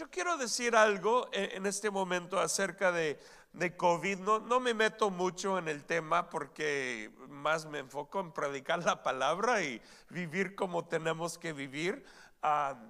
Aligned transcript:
Yo 0.00 0.08
quiero 0.08 0.38
decir 0.38 0.74
algo 0.76 1.28
en, 1.30 1.66
este 1.66 1.90
momento 1.90 2.40
acerca 2.40 2.90
de, 2.90 3.18
COVID. 3.76 4.20
No, 4.20 4.58
me 4.58 4.72
meto 4.72 5.10
mucho 5.10 5.58
en 5.58 5.68
el 5.68 5.84
tema 5.84 6.30
porque 6.30 7.10
más 7.28 7.66
me 7.66 7.80
enfoco 7.80 8.18
en 8.18 8.32
predicar 8.32 8.82
la 8.82 9.02
palabra 9.02 9.62
y 9.62 9.78
vivir 10.08 10.54
como 10.54 10.86
tenemos 10.86 11.36
que 11.36 11.52
vivir. 11.52 12.02
Ah, 12.42 12.80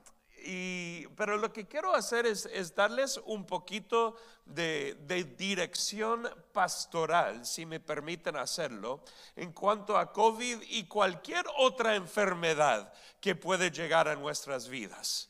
pero 1.16 1.36
lo 1.36 1.52
que 1.52 1.66
quiero 1.66 1.92
hacer 1.96 2.26
es, 2.26 2.46
es 2.46 2.76
darles 2.76 3.20
un 3.24 3.44
poquito 3.44 4.14
de, 4.44 4.96
de, 5.00 5.24
dirección 5.24 6.28
pastoral, 6.52 7.44
si 7.44 7.66
me 7.66 7.80
permiten 7.80 8.36
hacerlo, 8.36 9.02
en 9.34 9.52
cuanto 9.52 9.98
a 9.98 10.12
COVID 10.12 10.62
y 10.68 10.86
cualquier 10.86 11.44
otra 11.58 11.96
enfermedad 11.96 12.92
que 13.20 13.34
puede 13.34 13.72
llegar 13.72 14.06
a 14.06 14.14
nuestras 14.14 14.68
vidas. 14.68 15.29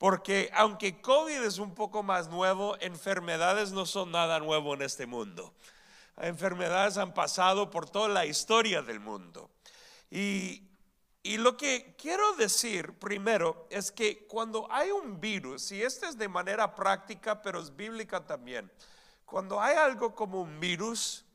Porque 0.00 0.50
aunque 0.54 1.02
COVID 1.02 1.42
es 1.42 1.58
un 1.58 1.74
poco 1.74 2.02
más 2.02 2.30
nuevo, 2.30 2.74
enfermedades 2.80 3.70
no 3.70 3.84
son 3.84 4.10
nada 4.10 4.38
nuevo 4.40 4.72
en 4.72 4.80
este 4.80 5.04
mundo. 5.04 5.52
Enfermedades 6.16 6.96
han 6.96 7.12
pasado 7.12 7.68
por 7.68 7.90
toda 7.90 8.08
la 8.08 8.24
historia 8.24 8.80
del 8.80 8.98
mundo. 8.98 9.50
Y, 10.10 10.66
lo 11.36 11.54
que 11.58 11.94
quiero 11.98 12.32
decir 12.36 12.98
primero 12.98 13.66
es 13.68 13.92
que 13.92 14.26
cuando 14.26 14.66
hay 14.72 14.90
un 14.90 15.20
virus, 15.20 15.70
y 15.70 15.82
esto 15.82 16.06
es 16.06 16.16
de 16.16 16.28
manera 16.28 16.74
práctica, 16.74 17.42
pero 17.42 17.60
es 17.60 17.76
bíblica 17.76 18.24
también, 18.24 18.72
cuando 19.26 19.60
hay 19.60 19.76
algo 19.76 20.14
como 20.14 20.40
un 20.40 20.58
virus, 20.60 21.26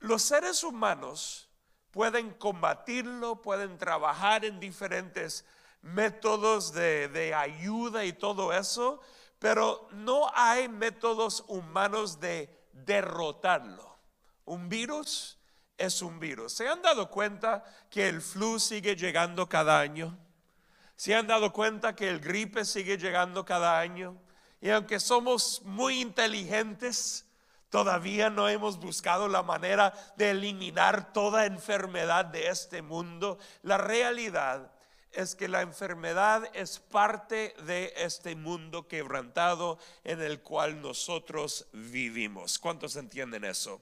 los 0.00 0.20
seres 0.20 0.62
humanos 0.62 1.48
pueden 1.90 2.34
combatirlo, 2.34 3.40
pueden 3.40 3.78
trabajar 3.78 4.44
en 4.44 4.60
diferentes 4.60 5.46
métodos 5.86 6.72
de, 6.72 7.08
de, 7.08 7.34
ayuda 7.34 8.04
y 8.04 8.12
todo 8.12 8.52
eso, 8.52 9.00
pero 9.38 9.88
no 9.92 10.30
hay 10.34 10.68
métodos 10.68 11.44
humanos 11.48 12.20
de 12.20 12.50
derrotarlo. 12.72 13.96
Un 14.44 14.68
virus 14.68 15.38
es 15.78 16.02
un 16.02 16.18
virus. 16.18 16.52
¿Se 16.52 16.68
han 16.68 16.82
dado 16.82 17.10
cuenta 17.10 17.64
que 17.90 18.08
el 18.08 18.20
flu 18.22 18.58
sigue 18.58 18.96
llegando 18.96 19.48
cada 19.48 19.80
año? 19.80 20.18
¿Se 20.96 21.14
han 21.14 21.26
dado 21.26 21.52
cuenta 21.52 21.94
que 21.94 22.08
el 22.08 22.20
gripe 22.20 22.64
sigue 22.64 22.96
llegando 22.96 23.44
cada 23.44 23.78
año? 23.78 24.16
Y 24.60 24.70
aunque 24.70 24.98
somos 24.98 25.60
muy 25.64 26.00
inteligentes, 26.00 27.26
todavía 27.68 28.30
no 28.30 28.48
hemos 28.48 28.78
buscado 28.78 29.28
la 29.28 29.42
manera 29.42 29.92
de 30.16 30.30
eliminar 30.30 31.12
toda 31.12 31.44
enfermedad 31.44 32.24
de 32.24 32.48
este 32.48 32.80
mundo. 32.80 33.38
La 33.62 33.76
realidad 33.76 34.72
es 35.16 35.34
que 35.34 35.48
la 35.48 35.62
enfermedad 35.62 36.44
es 36.52 36.78
parte 36.78 37.54
de 37.64 37.92
este 37.96 38.36
mundo 38.36 38.86
quebrantado 38.86 39.78
en 40.04 40.20
el 40.20 40.42
cual 40.42 40.82
nosotros 40.82 41.66
vivimos. 41.72 42.58
¿Cuántos 42.58 42.96
entienden 42.96 43.44
eso? 43.44 43.80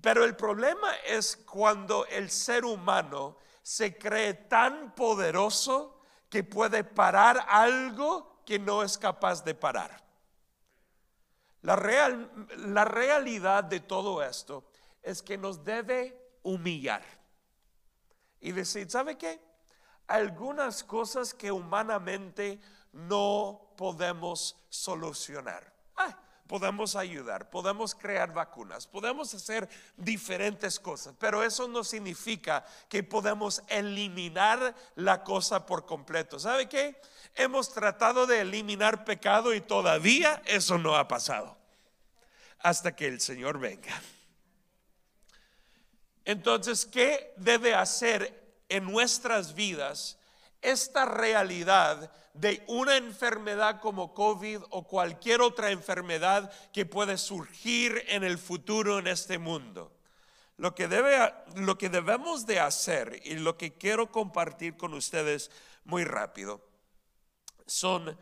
Pero 0.00 0.24
el 0.24 0.34
problema 0.36 0.94
es 1.06 1.36
cuando 1.36 2.06
el 2.06 2.30
ser 2.30 2.64
humano 2.64 3.36
se 3.62 3.98
cree 3.98 4.32
tan 4.32 4.94
poderoso 4.94 6.00
que 6.30 6.42
puede 6.42 6.84
parar 6.84 7.44
algo 7.46 8.42
que 8.46 8.58
no 8.58 8.82
es 8.82 8.96
capaz 8.96 9.44
de 9.44 9.54
parar. 9.54 10.02
La, 11.60 11.76
la 12.56 12.84
realidad 12.86 13.64
de 13.64 13.80
todo 13.80 14.22
esto 14.22 14.64
es 15.02 15.20
que 15.20 15.36
nos 15.36 15.62
debe 15.62 16.38
humillar 16.42 17.02
y 18.40 18.52
decir, 18.52 18.90
¿sabe 18.90 19.18
qué? 19.18 19.49
Algunas 20.10 20.84
cosas 20.84 21.32
que 21.32 21.52
humanamente 21.52 22.60
no 22.92 23.72
podemos 23.76 24.56
solucionar 24.68 25.70
podemos 26.50 26.96
ayudar, 26.96 27.48
podemos 27.48 27.94
crear 27.94 28.32
vacunas, 28.32 28.84
podemos 28.84 29.32
hacer 29.32 29.68
diferentes 29.96 30.80
cosas, 30.80 31.14
pero 31.16 31.44
eso 31.44 31.68
no 31.68 31.84
significa 31.84 32.64
que 32.88 33.04
podemos 33.04 33.62
eliminar 33.68 34.74
la 34.96 35.22
cosa 35.22 35.64
por 35.64 35.86
completo. 35.86 36.40
¿Sabe 36.40 36.68
qué? 36.68 37.00
Hemos 37.36 37.72
tratado 37.72 38.26
de 38.26 38.40
eliminar 38.40 39.04
pecado 39.04 39.54
y 39.54 39.60
todavía 39.60 40.42
eso 40.44 40.76
no 40.76 40.96
ha 40.96 41.06
pasado 41.06 41.56
hasta 42.58 42.96
que 42.96 43.06
el 43.06 43.20
Señor 43.20 43.60
venga. 43.60 44.02
Entonces, 46.24 46.84
¿qué 46.84 47.32
debe 47.36 47.76
hacer 47.76 48.39
en 48.70 48.90
nuestras 48.90 49.54
vidas 49.54 50.18
esta 50.62 51.04
realidad 51.04 52.10
de 52.32 52.62
una 52.68 52.96
enfermedad 52.96 53.80
como 53.80 54.14
COVID 54.14 54.62
o 54.70 54.84
cualquier 54.84 55.40
otra 55.42 55.70
enfermedad 55.70 56.50
que 56.72 56.86
puede 56.86 57.18
surgir 57.18 58.04
en 58.08 58.24
el 58.24 58.38
futuro 58.38 58.98
en 58.98 59.06
este 59.06 59.38
mundo. 59.38 59.92
Lo 60.56 60.74
que, 60.74 60.88
debe, 60.88 61.34
lo 61.56 61.76
que 61.76 61.88
debemos 61.88 62.46
de 62.46 62.60
hacer 62.60 63.20
y 63.24 63.34
lo 63.34 63.56
que 63.56 63.74
quiero 63.74 64.12
compartir 64.12 64.76
con 64.76 64.94
ustedes 64.94 65.50
muy 65.84 66.04
rápido 66.04 66.60
son 67.66 68.16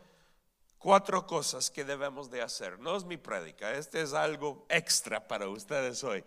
cuatro 0.77 1.27
cosas 1.27 1.69
que 1.69 1.83
debemos 1.83 2.31
de 2.31 2.41
hacer. 2.41 2.79
No 2.79 2.95
es 2.95 3.03
mi 3.03 3.17
prédica, 3.17 3.73
este 3.73 4.01
es 4.01 4.13
algo 4.13 4.65
extra 4.69 5.27
para 5.27 5.49
ustedes 5.49 6.03
hoy. 6.03 6.23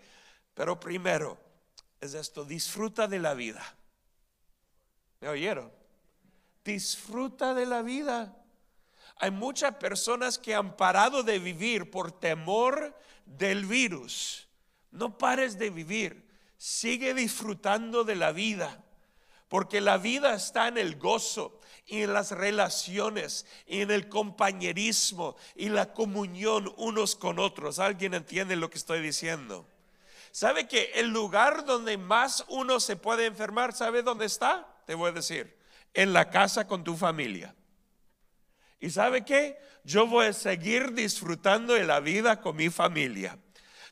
Pero 0.54 0.78
primero 0.78 1.38
es 2.00 2.14
esto, 2.14 2.44
disfruta 2.44 3.08
de 3.08 3.18
la 3.18 3.32
vida. 3.32 3.64
¿Me 5.22 5.28
oyeron? 5.28 5.70
Disfruta 6.64 7.54
de 7.54 7.64
la 7.64 7.82
vida. 7.82 8.36
Hay 9.18 9.30
muchas 9.30 9.76
personas 9.76 10.36
que 10.36 10.52
han 10.52 10.76
parado 10.76 11.22
de 11.22 11.38
vivir 11.38 11.92
por 11.92 12.10
temor 12.10 12.92
del 13.24 13.64
virus. 13.64 14.48
No 14.90 15.16
pares 15.16 15.60
de 15.60 15.70
vivir. 15.70 16.28
Sigue 16.56 17.14
disfrutando 17.14 18.02
de 18.02 18.16
la 18.16 18.32
vida. 18.32 18.84
Porque 19.46 19.80
la 19.80 19.96
vida 19.96 20.34
está 20.34 20.66
en 20.66 20.76
el 20.76 20.96
gozo 20.96 21.60
y 21.86 22.02
en 22.02 22.14
las 22.14 22.32
relaciones 22.32 23.46
y 23.68 23.82
en 23.82 23.92
el 23.92 24.08
compañerismo 24.08 25.36
y 25.54 25.68
la 25.68 25.92
comunión 25.92 26.74
unos 26.78 27.14
con 27.14 27.38
otros. 27.38 27.78
¿Alguien 27.78 28.14
entiende 28.14 28.56
lo 28.56 28.70
que 28.70 28.78
estoy 28.78 29.00
diciendo? 29.00 29.68
¿Sabe 30.32 30.66
que 30.66 30.90
el 30.96 31.10
lugar 31.10 31.64
donde 31.64 31.96
más 31.96 32.44
uno 32.48 32.80
se 32.80 32.96
puede 32.96 33.26
enfermar, 33.26 33.72
¿sabe 33.72 34.02
dónde 34.02 34.24
está? 34.24 34.71
Te 34.86 34.94
voy 34.94 35.10
a 35.10 35.12
decir 35.12 35.56
en 35.94 36.12
la 36.12 36.30
casa 36.30 36.66
con 36.66 36.84
tu 36.84 36.96
familia. 36.96 37.54
¿Y 38.80 38.90
sabe 38.90 39.24
qué? 39.24 39.58
Yo 39.84 40.06
voy 40.06 40.26
a 40.26 40.32
seguir 40.32 40.92
disfrutando 40.92 41.74
de 41.74 41.84
la 41.84 42.00
vida 42.00 42.40
con 42.40 42.56
mi 42.56 42.68
familia. 42.68 43.38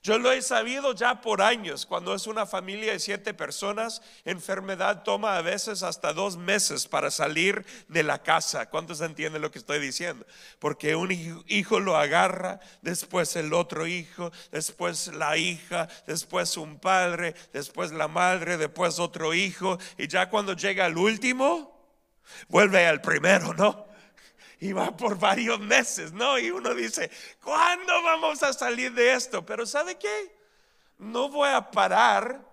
Yo 0.02 0.18
lo 0.18 0.32
he 0.32 0.40
sabido 0.40 0.94
ya 0.94 1.20
por 1.20 1.42
años. 1.42 1.84
Cuando 1.84 2.14
es 2.14 2.26
una 2.26 2.46
familia 2.46 2.92
de 2.92 2.98
siete 2.98 3.34
personas, 3.34 4.00
enfermedad 4.24 5.02
toma 5.02 5.36
a 5.36 5.42
veces 5.42 5.82
hasta 5.82 6.14
dos 6.14 6.38
meses 6.38 6.88
para 6.88 7.10
salir 7.10 7.66
de 7.86 8.02
la 8.02 8.22
casa. 8.22 8.70
¿Cuántos 8.70 9.02
entienden 9.02 9.42
lo 9.42 9.50
que 9.50 9.58
estoy 9.58 9.78
diciendo? 9.78 10.24
Porque 10.58 10.96
un 10.96 11.44
hijo 11.46 11.80
lo 11.80 11.98
agarra, 11.98 12.60
después 12.80 13.36
el 13.36 13.52
otro 13.52 13.86
hijo, 13.86 14.32
después 14.50 15.08
la 15.08 15.36
hija, 15.36 15.86
después 16.06 16.56
un 16.56 16.78
padre, 16.78 17.34
después 17.52 17.92
la 17.92 18.08
madre, 18.08 18.56
después 18.56 18.98
otro 18.98 19.34
hijo. 19.34 19.78
Y 19.98 20.08
ya 20.08 20.30
cuando 20.30 20.54
llega 20.54 20.86
el 20.86 20.96
último, 20.96 21.78
vuelve 22.48 22.86
al 22.86 23.02
primero, 23.02 23.52
¿no? 23.52 23.89
Y 24.60 24.72
va 24.72 24.94
por 24.94 25.18
varios 25.18 25.58
meses, 25.58 26.12
¿no? 26.12 26.38
Y 26.38 26.50
uno 26.50 26.74
dice, 26.74 27.10
¿cuándo 27.42 27.92
vamos 28.02 28.42
a 28.42 28.52
salir 28.52 28.92
de 28.92 29.14
esto? 29.14 29.44
Pero 29.44 29.64
¿sabe 29.64 29.96
qué? 29.96 30.38
No 30.98 31.30
voy 31.30 31.48
a 31.48 31.70
parar 31.70 32.44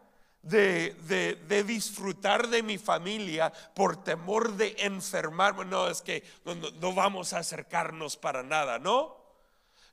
de, 0.42 1.36
de, 1.48 1.64
disfrutar 1.64 2.48
de 2.48 2.64
mi 2.64 2.78
familia 2.78 3.52
por 3.76 4.02
temor 4.04 4.54
de 4.54 4.76
enfermarme. 4.80 5.66
No, 5.66 5.90
es 5.90 6.02
que 6.02 6.24
no 6.80 6.94
vamos 6.94 7.34
a 7.34 7.40
acercarnos 7.40 8.16
para 8.16 8.42
nada, 8.42 8.80
¿no? 8.80 9.27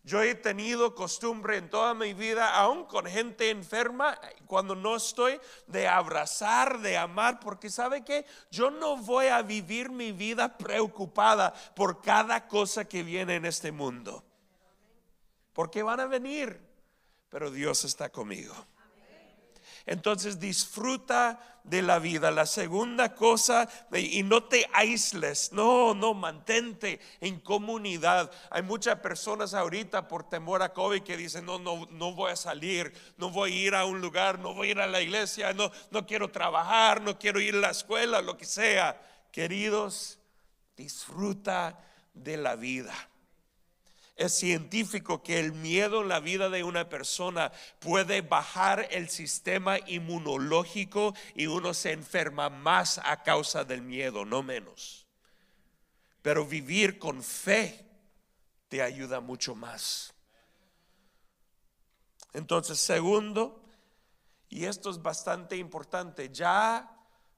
Yo 0.04 0.20
he 0.20 0.34
tenido 0.34 0.94
costumbre 0.94 1.56
en 1.56 1.70
toda 1.70 1.94
mi 1.94 2.12
vida, 2.12 2.54
aún 2.54 2.84
con 2.84 3.06
gente 3.06 3.48
enferma, 3.48 4.20
cuando 4.46 4.76
no 4.76 4.96
estoy, 4.96 5.40
de 5.66 5.88
abrazar, 5.88 6.80
de 6.80 6.98
amar, 6.98 7.40
porque 7.40 7.70
sabe 7.70 8.04
que 8.04 8.26
yo 8.50 8.70
no 8.70 8.98
voy 8.98 9.28
a 9.28 9.40
vivir 9.40 9.90
mi 9.90 10.12
vida 10.12 10.58
preocupada 10.58 11.54
por 11.74 12.02
cada 12.02 12.46
cosa 12.46 12.84
que 12.84 13.02
viene 13.02 13.36
en 13.36 13.46
este 13.46 13.72
mundo. 13.72 14.22
Porque 15.54 15.82
van 15.82 16.00
a 16.00 16.06
venir, 16.06 16.60
pero 17.30 17.50
Dios 17.50 17.84
está 17.84 18.10
conmigo. 18.10 18.54
Entonces 19.86 20.40
disfruta 20.40 21.40
de 21.64 21.82
la 21.82 21.98
vida. 21.98 22.30
La 22.30 22.46
segunda 22.46 23.14
cosa, 23.14 23.68
y 23.92 24.22
no 24.22 24.44
te 24.44 24.66
aísles, 24.72 25.50
no, 25.52 25.94
no, 25.94 26.14
mantente 26.14 27.00
en 27.20 27.40
comunidad. 27.40 28.30
Hay 28.50 28.62
muchas 28.62 29.00
personas 29.00 29.54
ahorita 29.54 30.06
por 30.06 30.28
temor 30.28 30.62
a 30.62 30.72
COVID 30.72 31.02
que 31.02 31.16
dicen, 31.16 31.46
no, 31.46 31.58
no, 31.58 31.86
no 31.90 32.14
voy 32.14 32.32
a 32.32 32.36
salir, 32.36 32.92
no 33.16 33.30
voy 33.30 33.52
a 33.52 33.56
ir 33.66 33.74
a 33.74 33.84
un 33.84 34.00
lugar, 34.00 34.38
no 34.38 34.54
voy 34.54 34.68
a 34.68 34.70
ir 34.72 34.80
a 34.80 34.86
la 34.86 35.00
iglesia, 35.00 35.52
no, 35.52 35.70
no 35.90 36.06
quiero 36.06 36.30
trabajar, 36.30 37.00
no 37.00 37.18
quiero 37.18 37.40
ir 37.40 37.54
a 37.54 37.58
la 37.58 37.70
escuela, 37.70 38.22
lo 38.22 38.36
que 38.36 38.44
sea. 38.44 39.00
Queridos, 39.32 40.18
disfruta 40.76 41.78
de 42.12 42.36
la 42.36 42.56
vida. 42.56 42.94
Es 44.16 44.32
científico 44.34 45.22
que 45.22 45.40
el 45.40 45.52
miedo 45.52 46.02
en 46.02 46.08
la 46.08 46.20
vida 46.20 46.48
de 46.48 46.62
una 46.62 46.88
persona 46.88 47.50
puede 47.80 48.20
bajar 48.20 48.86
el 48.92 49.08
sistema 49.08 49.78
inmunológico 49.88 51.14
y 51.34 51.46
uno 51.46 51.74
se 51.74 51.92
enferma 51.92 52.48
más 52.48 52.98
a 53.04 53.22
causa 53.24 53.64
del 53.64 53.82
miedo, 53.82 54.24
no 54.24 54.42
menos. 54.42 55.08
Pero 56.22 56.46
vivir 56.46 56.98
con 56.98 57.22
fe 57.24 57.84
te 58.68 58.82
ayuda 58.82 59.20
mucho 59.20 59.56
más. 59.56 60.14
Entonces, 62.32 62.78
segundo, 62.78 63.62
y 64.48 64.66
esto 64.66 64.90
es 64.90 65.02
bastante 65.02 65.56
importante, 65.56 66.30
ya 66.30 66.93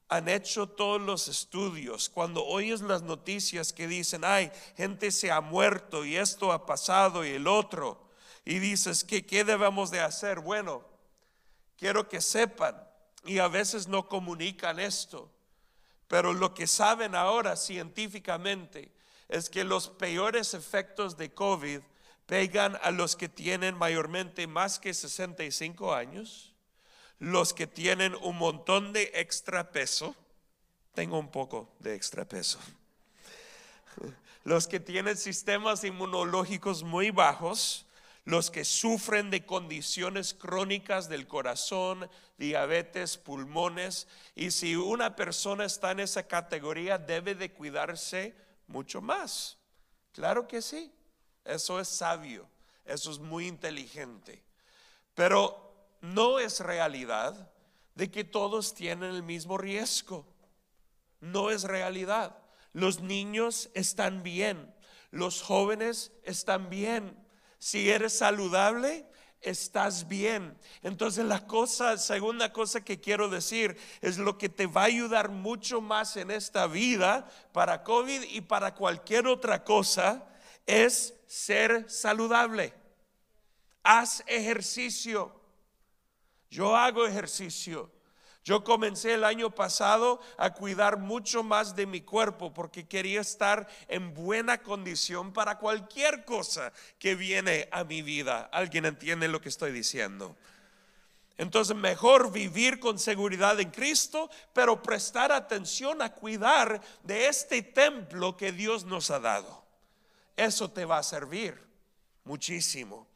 han 0.09 0.29
hecho 0.29 0.69
todos 0.69 1.01
los 1.01 1.29
estudios. 1.29 2.09
Cuando 2.09 2.45
oyes 2.45 2.81
las 2.81 3.03
noticias 3.03 3.73
que 3.73 3.89
dicen, 3.89 4.23
ay, 4.25 4.51
gente 4.77 5.11
se 5.11 5.31
ha 5.31 5.41
muerto 5.41 6.05
y 6.05 6.17
esto 6.17 6.53
ha 6.53 6.67
pasado 6.67 7.25
y 7.25 7.31
el 7.31 7.47
otro, 7.47 8.09
y 8.45 8.59
dices, 8.61 9.03
¿qué, 9.03 9.27
qué 9.27 9.45
debemos 9.45 9.91
de 9.91 10.01
hacer? 10.01 10.41
Bueno, 10.41 10.85
quiero 11.77 12.09
que 12.09 12.21
sepan, 12.21 12.77
y 13.25 13.39
a 13.39 13.49
veces 13.49 13.89
no 13.89 14.09
comunican 14.09 14.79
esto, 14.79 15.33
pero 16.07 16.33
lo 16.33 16.55
que 16.55 16.69
saben 16.69 17.17
ahora 17.17 17.57
científicamente 17.57 18.93
es 19.29 19.51
que 19.51 19.65
los 19.65 19.89
peores 19.89 20.55
efectos 20.55 21.17
de 21.17 21.35
COVID 21.35 21.81
pegan 22.27 22.79
a 22.83 22.93
los 22.93 23.17
que 23.17 23.29
tienen 23.29 23.77
mayormente 23.77 24.47
más 24.47 24.79
que 24.79 24.95
65 24.95 25.93
años 25.93 26.56
los 27.19 27.55
que 27.55 27.67
tienen 27.67 28.15
un 28.17 28.37
montón 28.37 28.93
de 28.93 29.11
extra 29.15 29.71
peso, 29.71 30.15
tengo 30.95 31.19
un 31.19 31.31
poco 31.31 31.75
de 31.79 31.95
extra 31.95 32.25
peso, 32.25 32.59
los 34.45 34.67
que 34.67 34.81
tienen 34.81 35.17
sistemas 35.17 35.85
inmunológicos 35.85 36.83
muy 36.83 37.11
bajos, 37.11 37.87
los 38.25 38.51
que 38.51 38.65
sufren 38.65 39.31
de 39.31 39.47
condiciones 39.47 40.35
crónicas 40.35 41.09
del 41.09 41.27
corazón, 41.27 42.11
diabetes, 42.39 43.17
pulmones, 43.19 44.09
y 44.35 44.51
si 44.51 44.75
una 44.75 45.15
persona 45.15 45.65
está 45.65 45.93
en 45.93 46.01
esa 46.01 46.27
categoría 46.27 46.99
debe 46.99 47.35
de 47.35 47.53
cuidarse 47.53 48.35
mucho 48.67 49.01
más. 49.01 49.59
Claro 50.13 50.49
que 50.49 50.61
sí, 50.61 50.93
eso 51.45 51.79
es 51.79 51.89
sabio, 51.89 52.49
eso 52.85 53.11
es 53.11 53.19
muy 53.19 53.47
inteligente. 53.47 54.43
Pero 55.15 55.66
no 56.15 56.39
es 56.39 56.61
realidad 56.61 57.51
de 57.95 58.11
que 58.11 58.25
todos 58.25 58.75
tienen 58.75 59.15
el 59.15 59.23
mismo 59.23 59.59
riesgo. 59.59 60.27
No 61.21 61.51
es 61.51 61.65
realidad. 61.65 62.37
Los 62.73 63.01
niños 63.01 63.71
están 63.75 64.23
bien, 64.23 64.75
los 65.11 65.43
jóvenes 65.43 66.13
están 66.23 66.69
bien. 66.69 67.17
Si 67.59 67.91
eres 67.91 68.19
saludable, 68.19 69.07
estás 69.41 70.07
bien. 70.07 70.57
Entonces 70.83 71.25
la 71.25 71.47
cosa, 71.47 71.97
segunda 71.97 72.53
cosa 72.53 72.85
que 72.85 73.01
quiero 73.01 73.29
decir 73.29 73.77
es 74.03 74.19
lo 74.19 74.37
que 74.39 74.49
te 74.49 74.67
va 74.67 74.83
a 74.83 74.87
ayudar 74.87 75.31
mucho 75.31 75.81
más 75.81 76.17
en 76.17 76.31
esta 76.31 76.67
vida 76.67 77.29
para 77.53 77.83
COVID 77.83 78.23
y 78.31 78.43
para 78.43 78.75
cualquier 78.75 79.27
otra 79.27 79.65
cosa 79.65 80.29
es 80.67 81.15
ser 81.27 81.91
saludable. 81.91 82.75
Haz 83.83 84.23
ejercicio. 84.27 85.36
Yo 86.57 86.75
hago 86.75 87.07
ejercicio. 87.07 87.91
Yo 88.43 88.65
comencé 88.65 89.13
el 89.13 89.25
año 89.25 89.55
pasado 89.55 90.23
a 90.39 90.55
cuidar 90.55 90.97
mucho 90.97 91.43
más 91.43 91.77
de 91.77 91.85
mi 91.85 92.01
cuerpo 92.01 92.55
porque 92.55 92.89
quería 92.89 93.21
estar 93.21 93.69
en 93.89 94.15
buena 94.15 94.63
condición 94.63 95.35
para 95.35 95.59
cualquier 95.59 96.25
cosa 96.25 96.73
que 96.99 97.15
viene 97.15 97.69
a 97.73 97.85
mi 97.85 98.01
vida. 98.01 98.49
¿Alguien 98.51 98.87
entiende 98.87 99.29
lo 99.29 99.43
que 99.43 99.51
estoy 99.51 99.71
diciendo? 99.71 100.35
Entonces 101.37 101.77
mejor 101.77 102.33
vivir 102.33 102.81
con 102.81 102.99
seguridad 102.99 103.61
en 103.61 103.71
Cristo, 103.71 104.31
pero 104.55 104.83
prestar 104.83 105.33
atención 105.33 106.01
a 106.01 106.15
cuidar 106.15 106.81
de 107.03 107.29
este 107.29 107.61
templo 107.61 108.35
que 108.35 108.53
Dios 108.53 108.87
nos 108.87 109.11
ha 109.11 109.21
dado. 109.21 109.63
Eso 110.39 110.71
te 110.71 110.87
va 110.87 110.97
a 110.97 111.03
servir 111.03 111.63
muchísimo. 112.25 113.07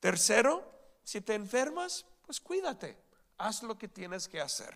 Tercero, 0.00 0.70
si 1.02 1.22
te 1.22 1.32
enfermas, 1.32 2.04
pues 2.28 2.42
cuídate, 2.42 2.94
haz 3.38 3.62
lo 3.62 3.78
que 3.78 3.88
tienes 3.88 4.28
que 4.28 4.38
hacer. 4.38 4.74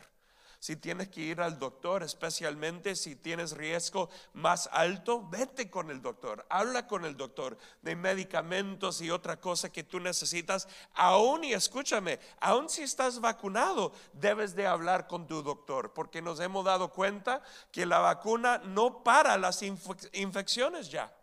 Si 0.59 0.75
tienes 0.75 1.11
que 1.11 1.21
ir 1.21 1.39
al 1.43 1.59
doctor, 1.59 2.03
especialmente 2.03 2.97
si 2.97 3.15
tienes 3.15 3.53
riesgo 3.53 4.09
más 4.33 4.71
alto, 4.73 5.29
vete 5.29 5.69
con 5.69 5.91
el 5.91 6.01
doctor, 6.01 6.47
habla 6.49 6.87
con 6.87 7.05
el 7.05 7.15
doctor 7.15 7.59
de 7.83 7.95
medicamentos 7.95 9.03
y 9.03 9.11
otra 9.11 9.39
cosa 9.39 9.71
que 9.71 9.85
tú 9.85 10.01
necesitas. 10.01 10.67
Aún 10.95 11.45
y 11.45 11.53
escúchame, 11.53 12.19
aún 12.41 12.71
si 12.71 12.81
estás 12.81 13.21
vacunado, 13.21 13.93
debes 14.15 14.57
de 14.57 14.67
hablar 14.67 15.07
con 15.07 15.27
tu 15.27 15.43
doctor, 15.43 15.93
porque 15.93 16.23
nos 16.23 16.41
hemos 16.41 16.65
dado 16.65 16.91
cuenta 16.91 17.43
que 17.71 17.85
la 17.85 17.99
vacuna 17.99 18.63
no 18.65 19.05
para 19.05 19.37
las 19.37 19.61
infecciones 19.61 20.91
ya, 20.91 21.15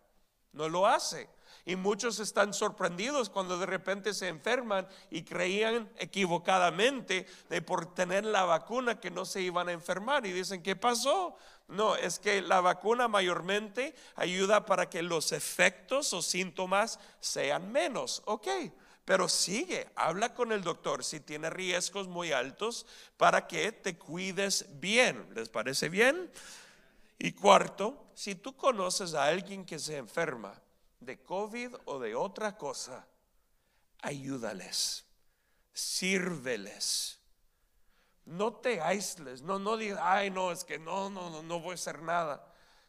no 0.52 0.68
lo 0.68 0.86
hace. 0.86 1.28
Y 1.64 1.76
muchos 1.76 2.18
están 2.20 2.54
sorprendidos 2.54 3.30
cuando 3.30 3.58
de 3.58 3.66
repente 3.66 4.14
se 4.14 4.28
enferman 4.28 4.88
y 5.10 5.22
creían 5.22 5.90
equivocadamente 5.98 7.26
de 7.48 7.62
por 7.62 7.94
tener 7.94 8.24
la 8.24 8.44
vacuna 8.44 9.00
que 9.00 9.10
no 9.10 9.24
se 9.24 9.42
iban 9.42 9.68
a 9.68 9.72
enfermar. 9.72 10.26
Y 10.26 10.32
dicen, 10.32 10.62
¿qué 10.62 10.76
pasó? 10.76 11.36
No, 11.68 11.94
es 11.94 12.18
que 12.18 12.42
la 12.42 12.60
vacuna 12.60 13.06
mayormente 13.06 13.94
ayuda 14.16 14.66
para 14.66 14.90
que 14.90 15.02
los 15.02 15.32
efectos 15.32 16.12
o 16.12 16.22
síntomas 16.22 16.98
sean 17.20 17.70
menos. 17.70 18.22
Ok, 18.24 18.48
pero 19.04 19.28
sigue, 19.28 19.88
habla 19.94 20.34
con 20.34 20.52
el 20.52 20.62
doctor 20.62 21.04
si 21.04 21.20
tiene 21.20 21.50
riesgos 21.50 22.08
muy 22.08 22.32
altos 22.32 22.86
para 23.16 23.46
que 23.46 23.72
te 23.72 23.96
cuides 23.96 24.66
bien. 24.80 25.28
¿Les 25.34 25.48
parece 25.48 25.88
bien? 25.88 26.30
Y 27.18 27.32
cuarto, 27.32 28.06
si 28.14 28.34
tú 28.34 28.56
conoces 28.56 29.14
a 29.14 29.24
alguien 29.24 29.64
que 29.64 29.78
se 29.78 29.96
enferma, 29.96 30.54
de 31.00 31.22
COVID 31.22 31.74
o 31.86 31.98
de 31.98 32.14
otra 32.14 32.56
cosa, 32.56 33.06
ayúdales, 34.02 35.04
sírveles. 35.72 37.18
No 38.26 38.54
te 38.54 38.80
aísles, 38.80 39.42
no, 39.42 39.58
no 39.58 39.76
digas, 39.76 40.00
ay, 40.02 40.30
no, 40.30 40.52
es 40.52 40.62
que 40.62 40.78
no, 40.78 41.10
no, 41.10 41.30
no, 41.30 41.42
no 41.42 41.60
voy 41.60 41.72
a 41.72 41.74
hacer 41.74 42.02
nada. 42.02 42.46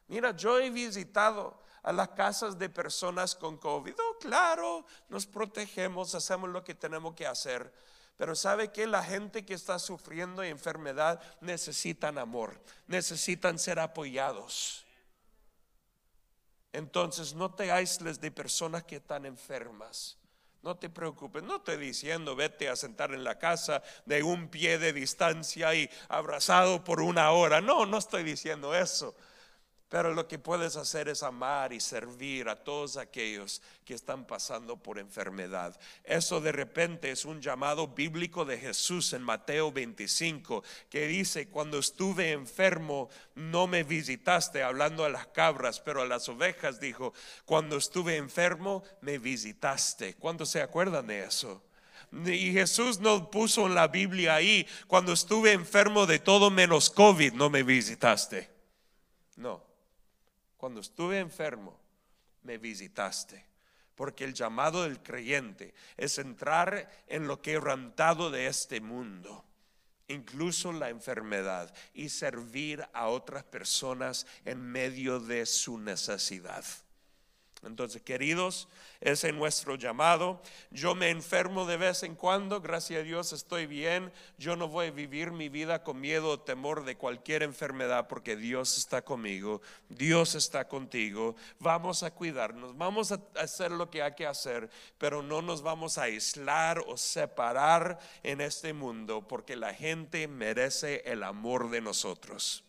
Mira, 0.07 0.35
yo 0.35 0.59
he 0.59 0.69
visitado 0.69 1.61
a 1.83 1.91
las 1.91 2.09
casas 2.09 2.59
de 2.59 2.69
personas 2.69 3.35
con 3.35 3.57
COVID. 3.57 3.93
Oh, 3.97 4.17
claro, 4.19 4.85
nos 5.09 5.25
protegemos, 5.25 6.13
hacemos 6.13 6.49
lo 6.49 6.63
que 6.63 6.75
tenemos 6.75 7.15
que 7.15 7.25
hacer. 7.25 7.73
Pero 8.17 8.35
sabe 8.35 8.71
que 8.71 8.85
la 8.85 9.03
gente 9.03 9.45
que 9.45 9.55
está 9.55 9.79
sufriendo 9.79 10.43
enfermedad 10.43 11.19
necesitan 11.39 12.17
amor, 12.17 12.61
necesitan 12.85 13.57
ser 13.57 13.79
apoyados. 13.79 14.85
Entonces 16.73 17.33
no 17.33 17.53
te 17.53 17.71
aísles 17.71 18.21
de 18.21 18.31
personas 18.31 18.83
que 18.83 18.97
están 18.97 19.25
enfermas. 19.25 20.17
No 20.63 20.77
te 20.77 20.89
preocupes, 20.89 21.41
no 21.41 21.55
estoy 21.57 21.77
diciendo 21.77 22.35
vete 22.35 22.69
a 22.69 22.75
sentar 22.75 23.13
en 23.13 23.23
la 23.23 23.39
casa 23.39 23.81
de 24.05 24.21
un 24.21 24.47
pie 24.47 24.77
de 24.77 24.93
distancia 24.93 25.73
y 25.73 25.89
abrazado 26.07 26.83
por 26.83 27.01
una 27.01 27.31
hora. 27.31 27.61
No, 27.61 27.87
no 27.87 27.97
estoy 27.97 28.23
diciendo 28.23 28.75
eso. 28.75 29.15
Pero 29.91 30.13
lo 30.13 30.25
que 30.25 30.39
puedes 30.39 30.77
hacer 30.77 31.09
es 31.09 31.21
amar 31.21 31.73
y 31.73 31.81
servir 31.81 32.47
a 32.47 32.55
todos 32.55 32.95
aquellos 32.95 33.61
que 33.83 33.93
están 33.93 34.25
pasando 34.25 34.77
por 34.77 34.97
enfermedad. 34.97 35.77
Eso 36.05 36.39
de 36.39 36.53
repente 36.53 37.11
es 37.11 37.25
un 37.25 37.41
llamado 37.41 37.89
bíblico 37.89 38.45
de 38.45 38.57
Jesús 38.57 39.11
en 39.11 39.21
Mateo 39.21 39.69
25, 39.69 40.63
que 40.89 41.07
dice, 41.07 41.49
cuando 41.49 41.77
estuve 41.77 42.31
enfermo 42.31 43.09
no 43.35 43.67
me 43.67 43.83
visitaste, 43.83 44.63
hablando 44.63 45.03
a 45.03 45.09
las 45.09 45.27
cabras, 45.27 45.81
pero 45.81 46.01
a 46.01 46.07
las 46.07 46.29
ovejas 46.29 46.79
dijo, 46.79 47.13
cuando 47.43 47.75
estuve 47.75 48.15
enfermo 48.15 48.83
me 49.01 49.17
visitaste. 49.17 50.13
¿Cuántos 50.13 50.51
se 50.51 50.61
acuerdan 50.61 51.07
de 51.07 51.25
eso? 51.25 51.61
Y 52.27 52.53
Jesús 52.53 53.01
no 53.01 53.29
puso 53.29 53.67
en 53.67 53.75
la 53.75 53.89
Biblia 53.89 54.35
ahí, 54.35 54.65
cuando 54.87 55.11
estuve 55.11 55.51
enfermo 55.51 56.05
de 56.05 56.19
todo 56.19 56.49
menos 56.49 56.89
COVID, 56.89 57.33
no 57.33 57.49
me 57.49 57.63
visitaste. 57.63 58.49
No 59.35 59.69
cuando 60.61 60.79
estuve 60.79 61.17
enfermo, 61.17 61.75
me 62.43 62.59
visitaste. 62.59 63.43
Porque 63.95 64.25
el 64.25 64.35
llamado 64.35 64.83
del 64.83 65.01
creyente 65.01 65.73
es 65.97 66.19
entrar 66.19 66.87
en 67.07 67.27
lo 67.27 67.41
quebrantado 67.41 68.29
de 68.29 68.45
este 68.45 68.79
mundo, 68.79 69.43
incluso 70.07 70.71
la 70.71 70.89
enfermedad, 70.89 71.73
y 71.95 72.09
servir 72.09 72.87
a 72.93 73.07
otras 73.07 73.43
personas 73.43 74.27
en 74.45 74.61
medio 74.61 75.19
de 75.19 75.47
su 75.47 75.79
necesidad. 75.79 76.63
Entonces, 77.63 78.01
queridos, 78.01 78.67
ese 79.01 79.29
es 79.29 79.35
nuestro 79.35 79.75
llamado. 79.75 80.41
Yo 80.71 80.95
me 80.95 81.09
enfermo 81.09 81.65
de 81.65 81.77
vez 81.77 82.01
en 82.01 82.15
cuando, 82.15 82.59
gracias 82.59 83.01
a 83.01 83.03
Dios 83.03 83.33
estoy 83.33 83.67
bien. 83.67 84.11
Yo 84.39 84.55
no 84.55 84.67
voy 84.67 84.87
a 84.87 84.91
vivir 84.91 85.31
mi 85.31 85.47
vida 85.47 85.83
con 85.83 86.01
miedo 86.01 86.29
o 86.29 86.39
temor 86.39 86.85
de 86.85 86.97
cualquier 86.97 87.43
enfermedad 87.43 88.07
porque 88.07 88.35
Dios 88.35 88.79
está 88.79 89.03
conmigo, 89.03 89.61
Dios 89.89 90.33
está 90.33 90.67
contigo. 90.67 91.35
Vamos 91.59 92.01
a 92.01 92.09
cuidarnos, 92.11 92.75
vamos 92.75 93.11
a 93.11 93.21
hacer 93.35 93.71
lo 93.71 93.91
que 93.91 94.01
hay 94.01 94.15
que 94.15 94.25
hacer, 94.25 94.67
pero 94.97 95.21
no 95.21 95.43
nos 95.43 95.61
vamos 95.61 95.99
a 95.99 96.03
aislar 96.03 96.83
o 96.87 96.97
separar 96.97 97.99
en 98.23 98.41
este 98.41 98.73
mundo 98.73 99.27
porque 99.27 99.55
la 99.55 99.75
gente 99.75 100.27
merece 100.27 101.03
el 101.05 101.21
amor 101.21 101.69
de 101.69 101.81
nosotros. 101.81 102.63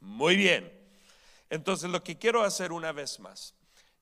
Muy 0.00 0.34
bien. 0.34 0.72
Entonces, 1.50 1.88
lo 1.88 2.02
que 2.02 2.18
quiero 2.18 2.42
hacer 2.42 2.72
una 2.72 2.90
vez 2.90 3.20
más 3.20 3.55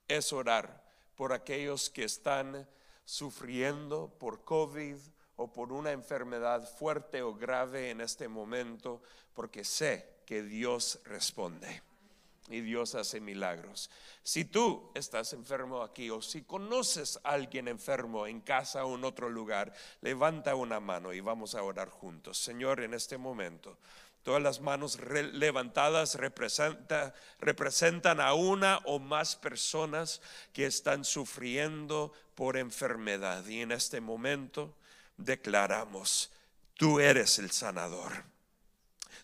es 0.09 0.33
orar 0.33 0.85
por 1.15 1.33
aquellos 1.33 1.91
que 1.91 2.05
están 2.05 2.69
sufriendo 3.05 4.09
por 4.19 4.45
COVID 4.45 4.97
o 5.37 5.53
por 5.53 5.73
una 5.73 5.93
enfermedad 5.93 6.69
fuerte 6.77 7.23
o 7.23 7.35
grave 7.35 7.91
en 7.91 8.01
este 8.01 8.29
momento, 8.29 9.03
porque 9.35 9.65
sé 9.65 10.21
que 10.27 10.43
Dios 10.43 11.01
responde 11.05 11.83
y 12.49 12.61
Dios 12.61 12.95
hace 12.95 13.21
milagros. 13.21 13.91
Si 14.23 14.45
tú 14.45 14.91
estás 14.95 15.33
enfermo 15.33 15.83
aquí 15.83 16.11
o 16.11 16.21
si 16.21 16.43
conoces 16.43 17.19
a 17.25 17.31
alguien 17.31 17.69
enfermo 17.69 18.27
en 18.27 18.41
casa 18.41 18.85
o 18.85 18.97
en 18.97 19.05
otro 19.05 19.29
lugar, 19.29 19.73
levanta 20.03 20.55
una 20.55 20.79
mano 20.79 21.13
y 21.13 21.21
vamos 21.21 21.55
a 21.55 21.63
orar 21.63 21.89
juntos. 21.89 22.39
Señor, 22.39 22.81
en 22.81 22.95
este 22.95 23.19
momento 23.19 23.79
Todas 24.25 24.43
las 24.43 24.61
manos 24.63 24.99
levantadas 25.35 26.17
representan 27.39 28.21
a 28.21 28.33
una 28.33 28.79
o 28.87 28.99
más 28.99 29.37
personas 29.37 30.23
que 30.55 30.65
están 30.65 31.05
sufriendo 31.05 32.11
por 32.35 32.57
enfermedad. 32.57 33.47
Y 33.47 33.61
en 33.61 33.71
este 33.71 34.01
momento 34.01 34.75
declaramos, 35.19 36.33
tú 36.73 37.01
eres 37.01 37.39
el 37.39 37.51
sanador. 37.51 38.25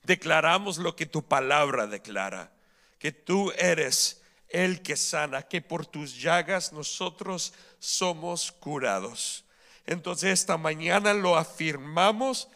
Declaramos 0.02 0.76
lo 0.76 0.94
que 0.94 1.06
tu 1.06 1.22
palabra 1.22 1.86
declara, 1.86 2.52
que 2.98 3.10
tú 3.10 3.52
eres 3.56 4.20
el 4.50 4.82
que 4.82 4.96
sana, 4.96 5.40
que 5.40 5.62
por 5.62 5.86
tus 5.86 6.20
llagas 6.20 6.74
nosotros 6.74 7.54
somos 7.78 8.52
curados. 8.52 9.46
Entonces 9.86 10.40
esta 10.40 10.58
mañana 10.58 11.14
lo 11.14 11.38
afirmamos 11.38 12.48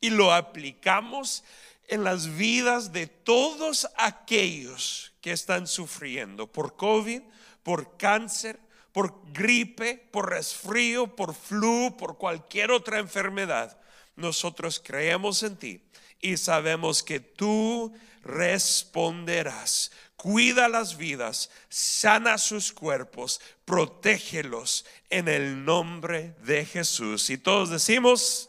y 0.00 0.08
lo 0.08 0.32
aplicamos 0.32 1.44
en 1.90 2.04
las 2.04 2.36
vidas 2.36 2.92
de 2.92 3.08
todos 3.08 3.88
aquellos 3.96 5.12
que 5.20 5.32
están 5.32 5.66
sufriendo 5.66 6.46
por 6.46 6.76
COVID, 6.76 7.20
por 7.64 7.96
cáncer, 7.96 8.60
por 8.92 9.32
gripe, 9.32 9.96
por 10.10 10.30
resfrío, 10.30 11.14
por 11.14 11.34
flu, 11.34 11.96
por 11.98 12.16
cualquier 12.16 12.70
otra 12.70 12.98
enfermedad. 13.00 13.76
Nosotros 14.14 14.80
creemos 14.84 15.42
en 15.42 15.56
ti 15.56 15.82
y 16.20 16.36
sabemos 16.36 17.02
que 17.02 17.18
tú 17.18 17.92
responderás. 18.22 19.90
Cuida 20.14 20.68
las 20.68 20.96
vidas, 20.96 21.50
sana 21.68 22.38
sus 22.38 22.72
cuerpos, 22.72 23.40
protégelos 23.64 24.84
en 25.08 25.26
el 25.26 25.64
nombre 25.64 26.36
de 26.44 26.64
Jesús. 26.66 27.30
Y 27.30 27.38
todos 27.38 27.70
decimos, 27.70 28.48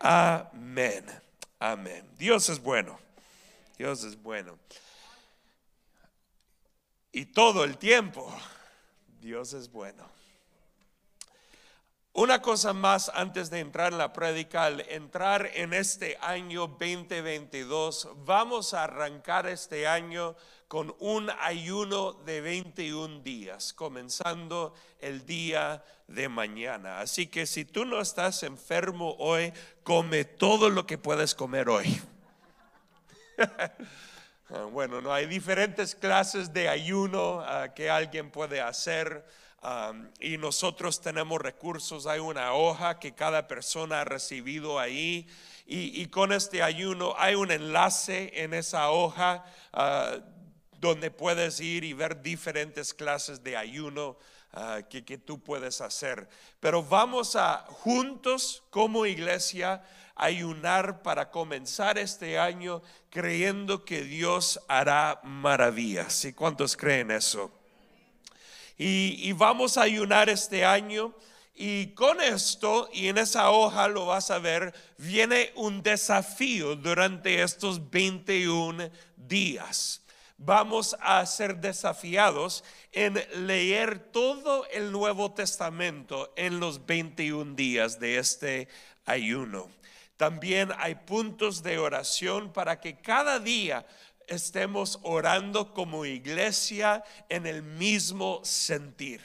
amén. 0.00 1.27
Amén. 1.58 2.08
Dios 2.16 2.48
es 2.48 2.60
bueno. 2.60 2.98
Dios 3.76 4.04
es 4.04 4.20
bueno. 4.22 4.58
Y 7.12 7.26
todo 7.26 7.64
el 7.64 7.78
tiempo, 7.78 8.32
Dios 9.20 9.52
es 9.52 9.70
bueno. 9.70 10.17
Una 12.18 12.42
cosa 12.42 12.72
más 12.72 13.12
antes 13.14 13.48
de 13.48 13.60
entrar 13.60 13.92
en 13.92 13.98
la 13.98 14.12
prédica, 14.12 14.64
al 14.64 14.80
entrar 14.88 15.52
en 15.54 15.72
este 15.72 16.18
año 16.20 16.66
2022, 16.66 18.08
vamos 18.24 18.74
a 18.74 18.82
arrancar 18.82 19.46
este 19.46 19.86
año 19.86 20.34
con 20.66 20.96
un 20.98 21.30
ayuno 21.38 22.14
de 22.14 22.40
21 22.40 23.20
días, 23.20 23.72
comenzando 23.72 24.74
el 24.98 25.24
día 25.26 25.84
de 26.08 26.28
mañana. 26.28 26.98
Así 26.98 27.28
que 27.28 27.46
si 27.46 27.64
tú 27.64 27.84
no 27.84 28.00
estás 28.00 28.42
enfermo 28.42 29.14
hoy, 29.20 29.52
come 29.84 30.24
todo 30.24 30.70
lo 30.70 30.88
que 30.88 30.98
puedes 30.98 31.36
comer 31.36 31.68
hoy. 31.68 32.02
Ah, 34.50 34.62
bueno, 34.64 35.02
no 35.02 35.12
hay 35.12 35.26
diferentes 35.26 35.94
clases 35.94 36.54
de 36.54 36.70
ayuno 36.70 37.42
ah, 37.42 37.74
que 37.74 37.90
alguien 37.90 38.30
puede 38.30 38.62
hacer. 38.62 39.22
Ah, 39.60 39.92
y 40.20 40.38
nosotros 40.38 41.00
tenemos 41.00 41.40
recursos, 41.40 42.06
hay 42.06 42.20
una 42.20 42.52
hoja 42.52 43.00
que 43.00 43.14
cada 43.14 43.48
persona 43.48 44.02
ha 44.02 44.04
recibido 44.04 44.78
ahí 44.78 45.26
y, 45.66 46.06
con 46.06 46.32
este 46.32 46.62
ayuno 46.62 47.14
hay 47.18 47.34
un 47.34 47.50
enlace 47.50 48.30
en 48.42 48.54
esa 48.54 48.90
hoja 48.90 49.44
donde 50.80 51.10
puedes 51.10 51.60
ir 51.60 51.84
y 51.84 51.92
ver 51.92 52.22
diferentes 52.22 52.94
clases 52.94 53.42
de 53.42 53.56
ayuno 53.56 54.16
ah, 54.52 54.82
que, 54.88 55.04
que 55.04 55.18
tú 55.18 55.40
puedes 55.40 55.80
hacer. 55.80 56.28
Pero 56.60 56.82
vamos 56.82 57.34
a 57.34 57.66
juntos 57.68 58.62
como 58.70 59.06
iglesia 59.06 59.82
ayunar 60.14 61.02
para 61.02 61.30
comenzar 61.30 61.98
este 61.98 62.38
año 62.38 62.80
creyendo 63.10 63.84
que 63.84 64.02
Dios 64.02 64.60
hará 64.68 65.20
maravillas. 65.24 66.24
¿Y 66.24 66.32
cuántos 66.32 66.76
creen 66.76 67.10
eso? 67.10 67.57
Y, 68.78 69.32
vamos 69.32 69.76
a 69.76 69.82
ayunar 69.82 70.28
este 70.28 70.64
año. 70.64 71.14
Y 71.54 71.88
con 71.88 72.20
esto, 72.20 72.88
y 72.92 73.08
en 73.08 73.18
esa 73.18 73.50
hoja 73.50 73.88
lo 73.88 74.06
vas 74.06 74.30
a 74.30 74.38
ver, 74.38 74.72
viene 74.96 75.50
un 75.56 75.82
desafío 75.82 76.76
durante 76.76 77.42
estos 77.42 77.90
21 77.90 78.90
días 79.16 80.02
vamos 80.38 80.96
a 81.00 81.26
ser 81.26 81.56
desafiados 81.56 82.62
en 82.92 83.20
leer 83.46 83.98
todo 83.98 84.66
el 84.68 84.92
Nuevo 84.92 85.32
Testamento 85.32 86.32
en 86.36 86.60
los 86.60 86.86
21 86.86 87.56
días 87.56 87.98
de 87.98 88.18
este 88.18 88.68
ayuno. 89.04 89.68
También 90.16 90.70
hay 90.78 90.96
puntos 90.96 91.62
de 91.62 91.78
oración 91.78 92.52
para 92.52 92.80
que 92.80 93.00
cada 93.00 93.38
día 93.38 93.86
estemos 94.28 94.98
orando 95.02 95.72
como 95.74 96.04
iglesia 96.04 97.02
en 97.28 97.46
el 97.46 97.62
mismo 97.62 98.40
sentir. 98.44 99.20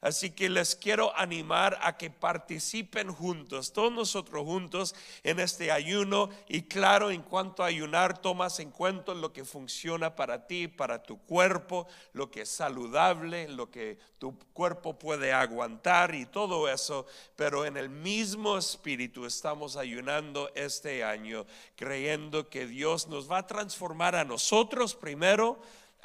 Así 0.00 0.30
que 0.30 0.48
les 0.48 0.76
quiero 0.76 1.16
animar 1.16 1.78
a 1.82 1.96
que 1.96 2.10
participen 2.10 3.12
juntos, 3.12 3.72
todos 3.72 3.92
nosotros 3.92 4.44
juntos 4.44 4.94
en 5.24 5.40
este 5.40 5.72
ayuno. 5.72 6.30
Y 6.48 6.62
claro, 6.62 7.10
en 7.10 7.22
cuanto 7.22 7.62
a 7.62 7.66
ayunar, 7.66 8.18
tomas 8.18 8.60
en 8.60 8.70
cuenta 8.70 9.14
lo 9.14 9.32
que 9.32 9.44
funciona 9.44 10.14
para 10.14 10.46
ti, 10.46 10.68
para 10.68 11.02
tu 11.02 11.18
cuerpo, 11.18 11.88
lo 12.12 12.30
que 12.30 12.42
es 12.42 12.48
saludable, 12.48 13.48
lo 13.48 13.70
que 13.70 13.98
tu 14.18 14.38
cuerpo 14.52 14.98
puede 14.98 15.32
aguantar 15.32 16.14
y 16.14 16.26
todo 16.26 16.68
eso. 16.68 17.06
Pero 17.34 17.64
en 17.64 17.76
el 17.76 17.88
mismo 17.88 18.56
espíritu 18.56 19.26
estamos 19.26 19.76
ayunando 19.76 20.50
este 20.54 21.02
año, 21.02 21.44
creyendo 21.74 22.48
que 22.48 22.66
Dios 22.66 23.08
nos 23.08 23.30
va 23.30 23.38
a 23.38 23.46
transformar 23.46 24.14
a 24.14 24.24
nosotros 24.24 24.94
primero 24.94 25.60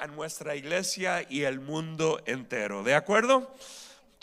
nuestra 0.07 0.55
iglesia 0.55 1.25
y 1.29 1.43
el 1.43 1.60
mundo 1.60 2.22
entero. 2.25 2.83
¿De 2.83 2.95
acuerdo? 2.95 3.53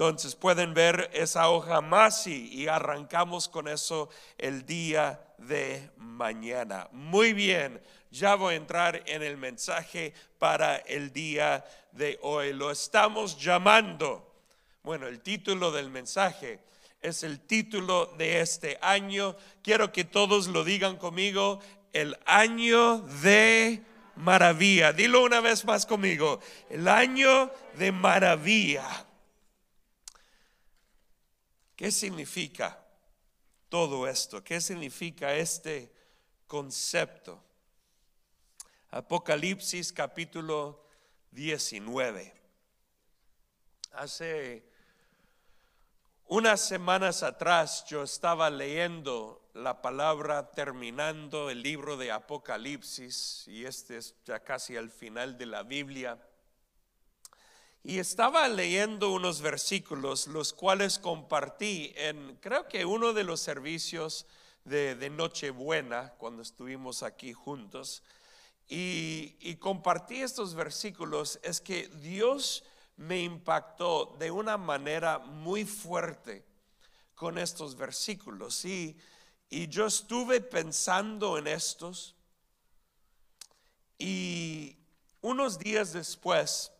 Entonces 0.00 0.34
pueden 0.34 0.72
ver 0.72 1.10
esa 1.12 1.50
hoja 1.50 1.82
más 1.82 2.26
y, 2.26 2.66
arrancamos 2.68 3.48
con 3.48 3.68
eso 3.68 4.08
el 4.38 4.64
día 4.64 5.20
de 5.36 5.90
mañana. 5.98 6.88
Muy 6.90 7.34
bien, 7.34 7.82
ya 8.10 8.34
voy 8.34 8.54
a 8.54 8.56
entrar 8.56 9.02
en 9.04 9.22
el 9.22 9.36
mensaje 9.36 10.14
para 10.38 10.76
el 10.76 11.12
día 11.12 11.66
de 11.92 12.18
hoy. 12.22 12.54
Lo 12.54 12.70
estamos 12.70 13.38
llamando. 13.38 14.42
Bueno, 14.82 15.06
el 15.06 15.20
título 15.20 15.70
del 15.70 15.90
mensaje 15.90 16.60
es 17.02 17.22
el 17.22 17.38
título 17.40 18.06
de 18.16 18.40
este 18.40 18.78
año. 18.80 19.36
Quiero 19.62 19.92
que 19.92 20.04
todos 20.04 20.46
lo 20.46 20.64
digan 20.64 20.96
conmigo, 20.96 21.60
el 21.92 22.16
año 22.24 22.98
de 23.22 23.82
maravilla. 24.20 24.92
Dilo 24.92 25.22
una 25.22 25.40
vez 25.40 25.64
más 25.64 25.86
conmigo, 25.86 26.40
el 26.68 26.86
año 26.88 27.50
de 27.74 27.92
maravilla. 27.92 29.06
¿Qué 31.76 31.90
significa 31.90 32.78
todo 33.68 34.06
esto? 34.06 34.44
¿Qué 34.44 34.60
significa 34.60 35.34
este 35.34 35.92
concepto? 36.46 37.42
Apocalipsis 38.90 39.92
capítulo 39.92 40.84
19. 41.30 42.34
Hace 43.92 44.64
unas 46.26 46.60
semanas 46.60 47.22
atrás 47.22 47.84
yo 47.86 48.02
estaba 48.02 48.50
leyendo 48.50 49.39
la 49.54 49.82
palabra 49.82 50.50
terminando 50.52 51.50
el 51.50 51.62
libro 51.62 51.96
de 51.96 52.12
Apocalipsis 52.12 53.44
y 53.48 53.64
este 53.64 53.96
es 53.96 54.14
ya 54.24 54.40
casi 54.40 54.76
al 54.76 54.90
final 54.90 55.36
de 55.38 55.46
la 55.46 55.62
Biblia. 55.62 56.18
Y 57.82 57.98
estaba 57.98 58.46
leyendo 58.48 59.10
unos 59.10 59.40
versículos, 59.40 60.26
los 60.26 60.52
cuales 60.52 60.98
compartí 60.98 61.92
en, 61.96 62.36
creo 62.36 62.68
que 62.68 62.84
uno 62.84 63.12
de 63.12 63.24
los 63.24 63.40
servicios 63.40 64.26
de, 64.64 64.94
de 64.94 65.10
Nochebuena, 65.10 66.14
cuando 66.18 66.42
estuvimos 66.42 67.02
aquí 67.02 67.32
juntos. 67.32 68.02
Y, 68.68 69.36
y 69.40 69.56
compartí 69.56 70.20
estos 70.20 70.54
versículos, 70.54 71.40
es 71.42 71.60
que 71.60 71.88
Dios 71.88 72.62
me 72.96 73.22
impactó 73.22 74.14
de 74.18 74.30
una 74.30 74.58
manera 74.58 75.18
muy 75.18 75.64
fuerte 75.64 76.44
con 77.14 77.38
estos 77.38 77.76
versículos. 77.76 78.64
Y, 78.64 78.96
y 79.50 79.66
yo 79.66 79.86
estuve 79.86 80.40
pensando 80.40 81.36
en 81.36 81.48
estos. 81.48 82.14
Y 83.98 84.76
unos 85.20 85.58
días 85.58 85.92
después 85.92 86.72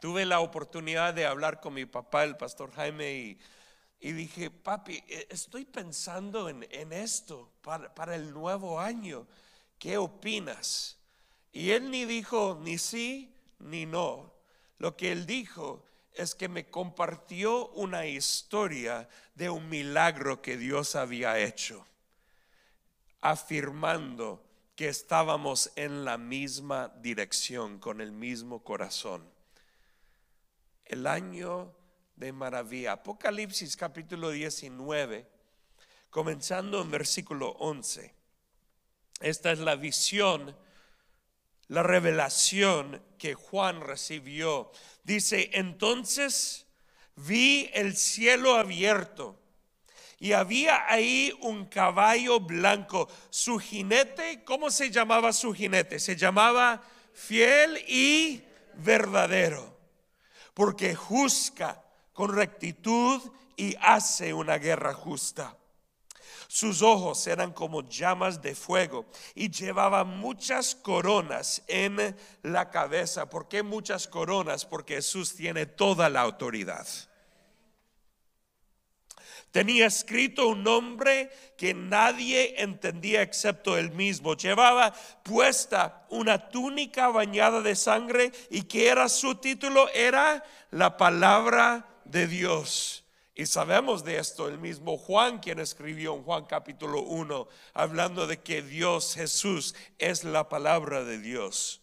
tuve 0.00 0.24
la 0.24 0.40
oportunidad 0.40 1.12
de 1.12 1.26
hablar 1.26 1.60
con 1.60 1.74
mi 1.74 1.84
papá, 1.84 2.24
el 2.24 2.36
pastor 2.36 2.72
Jaime, 2.72 3.38
y, 4.00 4.12
dije, 4.12 4.50
papi, 4.50 5.04
e, 5.06 5.28
estoy 5.30 5.66
pensando 5.66 6.48
en, 6.48 6.66
en 6.70 6.92
esto 6.94 7.52
para, 7.60 7.94
para 7.94 8.16
el 8.16 8.32
nuevo 8.32 8.80
año. 8.80 9.28
¿Qué 9.78 9.98
opinas? 9.98 10.98
Y 11.52 11.70
él 11.70 11.90
ni 11.90 12.06
dijo 12.06 12.58
ni 12.60 12.78
sí 12.78 13.32
ni 13.58 13.84
no. 13.84 14.32
Lo 14.78 14.96
que 14.96 15.12
él 15.12 15.26
dijo 15.26 15.84
es 16.14 16.34
que 16.34 16.48
me 16.48 16.68
compartió 16.68 17.68
una 17.70 18.06
historia 18.06 19.08
de 19.34 19.50
un 19.50 19.68
milagro 19.68 20.42
que 20.42 20.56
Dios 20.56 20.94
había 20.94 21.38
hecho, 21.38 21.86
afirmando 23.20 24.44
que 24.76 24.88
estábamos 24.88 25.72
en 25.76 26.04
la 26.04 26.18
misma 26.18 26.92
dirección, 27.00 27.78
con 27.78 28.00
el 28.00 28.12
mismo 28.12 28.62
corazón. 28.64 29.30
El 30.84 31.06
año 31.06 31.74
de 32.16 32.32
maravilla. 32.32 32.92
Apocalipsis 32.92 33.76
capítulo 33.76 34.30
19, 34.30 35.26
comenzando 36.10 36.80
en 36.80 36.90
versículo 36.90 37.50
11. 37.58 38.14
Esta 39.20 39.52
es 39.52 39.58
la 39.58 39.76
visión 39.76 40.56
la 41.72 41.82
revelación 41.82 43.02
que 43.16 43.32
Juan 43.32 43.80
recibió. 43.80 44.70
Dice, 45.04 45.48
entonces 45.54 46.66
vi 47.16 47.70
el 47.72 47.96
cielo 47.96 48.56
abierto 48.56 49.40
y 50.18 50.32
había 50.32 50.84
ahí 50.86 51.34
un 51.40 51.64
caballo 51.64 52.40
blanco. 52.40 53.08
Su 53.30 53.58
jinete, 53.58 54.44
¿cómo 54.44 54.70
se 54.70 54.90
llamaba 54.90 55.32
su 55.32 55.54
jinete? 55.54 55.98
Se 55.98 56.14
llamaba 56.14 56.82
fiel 57.14 57.82
y 57.88 58.44
verdadero, 58.74 59.74
porque 60.52 60.94
juzga 60.94 61.82
con 62.12 62.34
rectitud 62.34 63.22
y 63.56 63.74
hace 63.80 64.34
una 64.34 64.58
guerra 64.58 64.92
justa. 64.92 65.56
Sus 66.54 66.82
ojos 66.82 67.26
eran 67.28 67.52
como 67.52 67.88
llamas 67.88 68.42
de 68.42 68.54
fuego 68.54 69.06
y 69.34 69.50
llevaba 69.50 70.04
muchas 70.04 70.74
coronas 70.74 71.62
en 71.66 72.14
la 72.42 72.68
cabeza. 72.68 73.30
¿Por 73.30 73.48
qué 73.48 73.62
muchas 73.62 74.06
coronas? 74.06 74.66
Porque 74.66 74.96
Jesús 74.96 75.34
tiene 75.34 75.64
toda 75.64 76.10
la 76.10 76.20
autoridad. 76.20 76.86
Tenía 79.50 79.86
escrito 79.86 80.48
un 80.48 80.62
nombre 80.62 81.30
que 81.56 81.72
nadie 81.72 82.60
entendía 82.62 83.22
excepto 83.22 83.78
él 83.78 83.90
mismo. 83.90 84.36
Llevaba 84.36 84.92
puesta 85.22 86.04
una 86.10 86.50
túnica 86.50 87.08
bañada 87.08 87.62
de 87.62 87.74
sangre 87.74 88.30
y 88.50 88.64
que 88.64 88.88
era 88.88 89.08
su 89.08 89.36
título, 89.36 89.88
era 89.94 90.44
la 90.70 90.98
palabra 90.98 91.86
de 92.04 92.26
Dios. 92.26 93.01
Y 93.34 93.46
sabemos 93.46 94.04
de 94.04 94.18
esto 94.18 94.48
el 94.48 94.58
mismo 94.58 94.98
Juan, 94.98 95.38
quien 95.38 95.58
escribió 95.58 96.14
en 96.14 96.22
Juan 96.22 96.44
capítulo 96.44 97.00
1, 97.00 97.48
hablando 97.72 98.26
de 98.26 98.40
que 98.40 98.60
Dios 98.60 99.14
Jesús 99.14 99.74
es 99.98 100.24
la 100.24 100.50
palabra 100.50 101.02
de 101.02 101.18
Dios. 101.18 101.80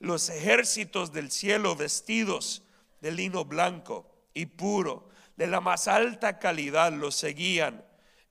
Los 0.00 0.28
ejércitos 0.28 1.12
del 1.12 1.30
cielo 1.30 1.76
vestidos 1.76 2.62
de 3.00 3.12
lino 3.12 3.46
blanco 3.46 4.10
y 4.34 4.46
puro, 4.46 5.08
de 5.36 5.46
la 5.46 5.62
más 5.62 5.88
alta 5.88 6.38
calidad, 6.38 6.92
lo 6.92 7.10
seguían 7.10 7.82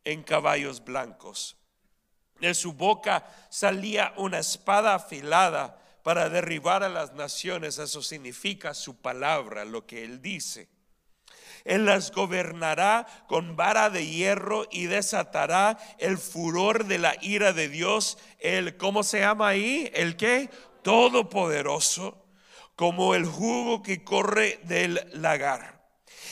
en 0.03 0.21
caballos 0.21 0.83
blancos. 0.83 1.57
De 2.39 2.53
su 2.53 2.73
boca 2.73 3.25
salía 3.49 4.13
una 4.17 4.37
espada 4.37 4.93
afilada 4.93 5.81
para 6.03 6.29
derribar 6.29 6.83
a 6.83 6.89
las 6.89 7.13
naciones. 7.13 7.79
Eso 7.79 8.03
significa 8.03 8.75
su 8.75 9.01
palabra, 9.01 9.65
lo 9.65 9.87
que 9.87 10.03
él 10.03 10.21
dice. 10.21 10.69
Él 11.65 11.85
las 11.85 12.11
gobernará 12.11 13.05
con 13.27 13.55
vara 13.55 13.89
de 13.89 14.05
hierro 14.05 14.67
y 14.71 14.85
desatará 14.85 15.77
el 15.97 16.17
furor 16.17 16.85
de 16.85 16.97
la 16.97 17.15
ira 17.21 17.53
de 17.53 17.69
Dios. 17.69 18.17
El, 18.39 18.77
¿cómo 18.77 19.03
se 19.03 19.19
llama 19.19 19.49
ahí? 19.49 19.89
El 19.93 20.15
que 20.15 20.49
todopoderoso, 20.81 22.25
como 22.75 23.15
el 23.15 23.25
jugo 23.25 23.83
que 23.83 24.03
corre 24.03 24.59
del 24.63 24.99
lagar. 25.13 25.79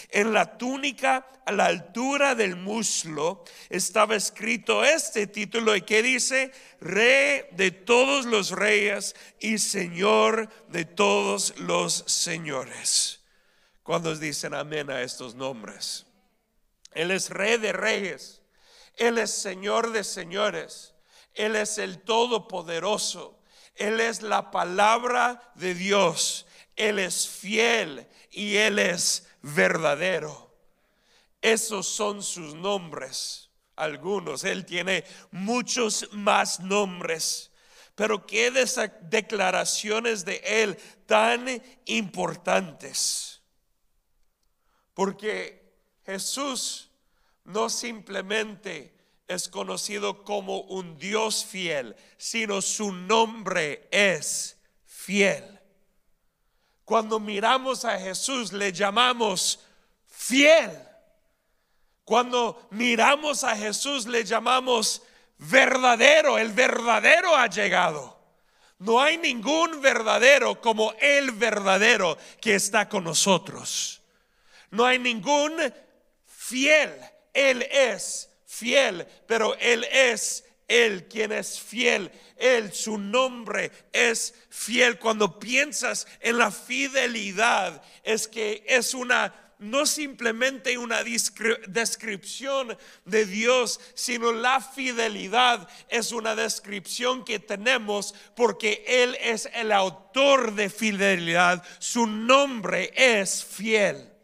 En 0.10 0.34
la 0.34 0.58
túnica 0.58 1.28
a 1.46 1.52
la 1.52 1.66
altura 1.66 2.36
del 2.36 2.56
muslo 2.56 3.44
estaba 3.70 4.16
escrito 4.16 4.84
este 4.84 5.28
título 5.28 5.76
y 5.76 5.82
que 5.82 6.02
dice, 6.02 6.52
Rey 6.80 7.44
de 7.52 7.72
todos 7.72 8.26
los 8.26 8.52
reyes 8.52 9.16
y 9.40 9.58
Señor 9.58 10.50
de 10.70 10.86
todos 10.86 11.58
los 11.58 12.04
señores. 12.08 13.22
Cuando 13.88 14.14
dicen 14.14 14.54
amén 14.54 14.92
a 14.92 15.02
estos 15.02 15.34
nombres? 15.34 16.06
Él 16.92 17.10
es 17.10 17.30
rey 17.30 17.56
de 17.58 17.72
reyes, 17.72 18.42
Él 18.98 19.18
es 19.18 19.32
señor 19.32 19.94
de 19.94 20.04
señores, 20.04 20.94
Él 21.34 21.56
es 21.56 21.78
el 21.78 22.02
todopoderoso, 22.02 23.40
Él 23.76 24.02
es 24.02 24.24
la 24.24 24.52
palabra 24.52 25.54
de 25.56 25.74
Dios, 25.74 26.48
Él 26.76 27.00
es 27.00 27.30
fiel 27.30 28.06
y 28.30 28.58
Él 28.58 28.78
es 28.78 29.26
verdadero. 29.42 30.54
Esos 31.42 31.88
son 31.88 32.22
sus 32.22 32.56
nombres, 32.56 33.52
algunos, 33.78 34.44
Él 34.44 34.66
tiene 34.66 35.06
muchos 35.32 36.10
más 36.12 36.60
nombres. 36.60 37.52
Pero 37.96 38.28
qué 38.28 38.52
declaraciones 39.04 40.26
de 40.26 40.42
Él 40.44 40.78
tan 41.06 41.64
importantes. 41.86 43.27
Porque 44.98 45.62
Jesús 46.08 46.90
no 47.44 47.70
simplemente 47.70 48.92
es 49.28 49.48
conocido 49.48 50.24
como 50.24 50.62
un 50.62 50.98
Dios 50.98 51.46
fiel, 51.46 51.96
sino 52.18 52.64
su 52.64 52.92
nombre 52.92 53.88
es 53.92 54.58
fiel. 54.88 55.60
Cuando 56.84 57.20
miramos 57.20 57.86
a 57.86 58.00
Jesús 58.00 58.52
le 58.52 58.74
llamamos 58.74 59.60
fiel. 60.08 60.72
Cuando 62.04 62.68
miramos 62.72 63.44
a 63.44 63.56
Jesús 63.56 64.08
le 64.08 64.24
llamamos 64.24 65.04
verdadero. 65.38 66.40
El 66.40 66.54
verdadero 66.54 67.36
ha 67.36 67.46
llegado. 67.46 68.18
No 68.80 69.00
hay 69.00 69.20
ningún 69.20 69.80
verdadero 69.80 70.60
como 70.60 70.92
el 71.00 71.34
verdadero 71.34 72.18
que 72.42 72.56
está 72.56 72.90
con 72.90 73.04
nosotros. 73.04 74.02
No 74.72 74.86
hay 74.86 75.00
ningún 75.00 75.54
fiel. 76.26 76.94
Él 77.34 77.62
es 77.64 78.30
fiel, 78.46 79.06
pero 79.28 79.56
Él 79.60 79.86
es 79.92 80.44
Él 80.68 81.08
quien 81.08 81.32
es 81.32 81.60
fiel. 81.60 82.12
Él, 82.36 82.74
su 82.74 82.98
nombre 82.98 83.72
es 83.92 84.34
fiel. 84.50 85.00
Cuando 85.00 85.40
piensas 85.40 86.08
en 86.20 86.38
la 86.38 86.52
fidelidad, 86.52 87.82
es 88.04 88.28
que 88.28 88.64
es 88.68 88.94
una 88.94 89.34
no 89.60 89.86
simplemente 89.86 90.78
una 90.78 91.00
descripción 91.68 92.78
de 93.06 93.26
Dios, 93.26 93.80
sino 93.96 94.32
la 94.32 94.62
fidelidad 94.62 95.68
es 95.90 96.12
una 96.12 96.36
descripción 96.36 97.26
que 97.26 97.40
tenemos 97.40 98.14
porque 98.36 98.84
Él 98.88 99.18
es 99.20 99.50
el 99.54 99.72
autor 99.72 100.54
de 100.54 100.70
fidelidad. 100.70 101.64
Su 101.80 102.06
nombre 102.06 102.94
es 102.96 103.44
fiel. 103.44 104.17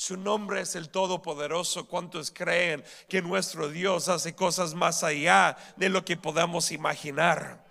Su 0.00 0.16
nombre 0.16 0.62
es 0.62 0.76
el 0.76 0.88
Todopoderoso. 0.88 1.86
¿Cuántos 1.86 2.30
creen 2.30 2.82
que 3.06 3.20
nuestro 3.20 3.68
Dios 3.68 4.08
hace 4.08 4.34
cosas 4.34 4.72
más 4.72 5.04
allá 5.04 5.58
de 5.76 5.90
lo 5.90 6.06
que 6.06 6.16
podamos 6.16 6.72
imaginar? 6.72 7.62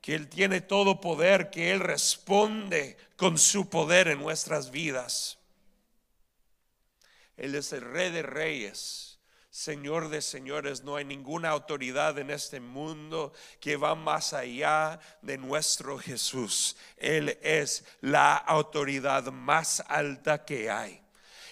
Que 0.00 0.14
Él 0.14 0.28
tiene 0.28 0.60
todo 0.60 1.00
poder, 1.00 1.50
que 1.50 1.72
Él 1.72 1.80
responde 1.80 2.96
con 3.16 3.38
su 3.38 3.68
poder 3.68 4.06
en 4.06 4.20
nuestras 4.20 4.70
vidas. 4.70 5.36
Él 7.36 7.56
es 7.56 7.72
el 7.72 7.80
Rey 7.80 8.12
de 8.12 8.22
Reyes, 8.22 9.18
Señor 9.50 10.10
de 10.10 10.22
señores, 10.22 10.84
no 10.84 10.94
hay 10.94 11.04
ninguna 11.04 11.48
autoridad 11.48 12.16
en 12.20 12.30
este 12.30 12.60
mundo 12.60 13.32
que 13.58 13.76
va 13.76 13.96
más 13.96 14.32
allá 14.32 15.00
de 15.22 15.36
nuestro 15.38 15.98
Jesús. 15.98 16.76
Él 16.96 17.36
es 17.42 17.84
la 18.00 18.36
autoridad 18.36 19.24
más 19.32 19.82
alta 19.88 20.44
que 20.44 20.70
hay 20.70 21.07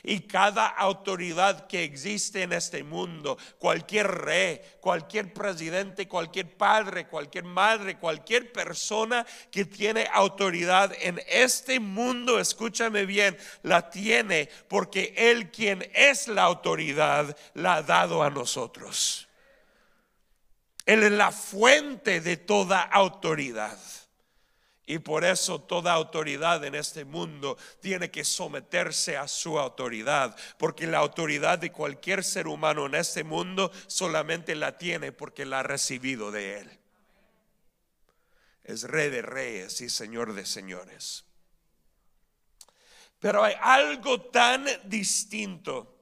y 0.07 0.21
cada 0.21 0.69
autoridad 0.69 1.67
que 1.67 1.83
existe 1.83 2.43
en 2.43 2.53
este 2.53 2.85
mundo, 2.85 3.37
cualquier 3.59 4.07
rey, 4.07 4.61
cualquier 4.81 5.35
presidente, 5.35 6.07
cualquier 6.07 6.57
padre, 6.57 7.09
cualquier 7.09 7.43
madre, 7.43 7.99
cualquier 7.99 8.53
persona 8.53 9.27
que 9.51 9.65
tiene 9.65 10.09
autoridad 10.13 10.93
en 11.01 11.21
este 11.29 11.81
mundo, 11.81 12.39
escúchame 12.39 13.05
bien, 13.05 13.37
la 13.65 13.91
tiene 13.91 14.49
porque 14.69 15.13
Él 15.17 15.51
quien 15.51 15.91
es 15.93 16.29
la 16.29 16.45
autoridad 16.45 17.37
la 17.55 17.75
ha 17.75 17.83
dado 17.83 18.23
a 18.23 18.31
nosotros. 18.31 19.27
Él 20.87 21.03
es 21.03 21.11
la 21.11 21.33
fuente 21.33 22.21
de 22.21 22.37
toda 22.37 22.81
autoridad. 22.81 23.77
Y 24.89 25.01
por 25.01 25.25
eso 25.25 25.61
toda 25.61 25.93
autoridad 25.93 26.65
en 26.65 26.77
este 26.77 27.05
mundo 27.05 27.59
tiene 27.81 28.13
que 28.13 28.25
someterse 28.25 29.17
a 29.17 29.27
su 29.27 29.59
autoridad, 29.59 30.37
porque 30.59 30.87
la 30.87 30.99
autoridad 30.99 31.59
de 31.59 31.73
cualquier 31.73 32.23
ser 32.23 32.47
humano 32.47 32.87
en 32.87 32.95
este 32.95 33.25
mundo 33.25 33.73
solamente 33.89 34.55
la 34.55 34.79
tiene 34.79 35.11
porque 35.11 35.45
la 35.45 35.61
ha 35.61 35.63
recibido 35.65 36.31
de 36.31 36.61
Él. 36.61 36.79
Es 38.63 38.85
rey 38.85 39.11
de 39.11 39.23
reyes 39.23 39.81
y 39.81 39.89
señor 39.89 40.35
de 40.35 40.47
señores. 40.47 41.25
Pero 43.19 43.43
hay 43.43 43.55
algo 43.61 44.21
tan 44.21 44.67
distinto 44.85 45.97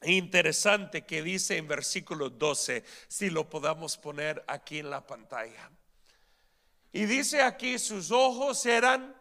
e 0.00 0.12
interesante 0.12 1.04
que 1.04 1.22
dice 1.22 1.56
en 1.56 1.66
versículo 1.66 2.30
12, 2.30 2.84
si 3.08 3.30
lo 3.30 3.50
podamos 3.50 3.96
poner 3.96 4.44
aquí 4.46 4.78
en 4.78 4.90
la 4.90 5.04
pantalla. 5.04 5.70
Y 6.92 7.04
dice 7.04 7.42
aquí, 7.42 7.78
sus 7.78 8.10
ojos 8.10 8.66
eran 8.66 9.14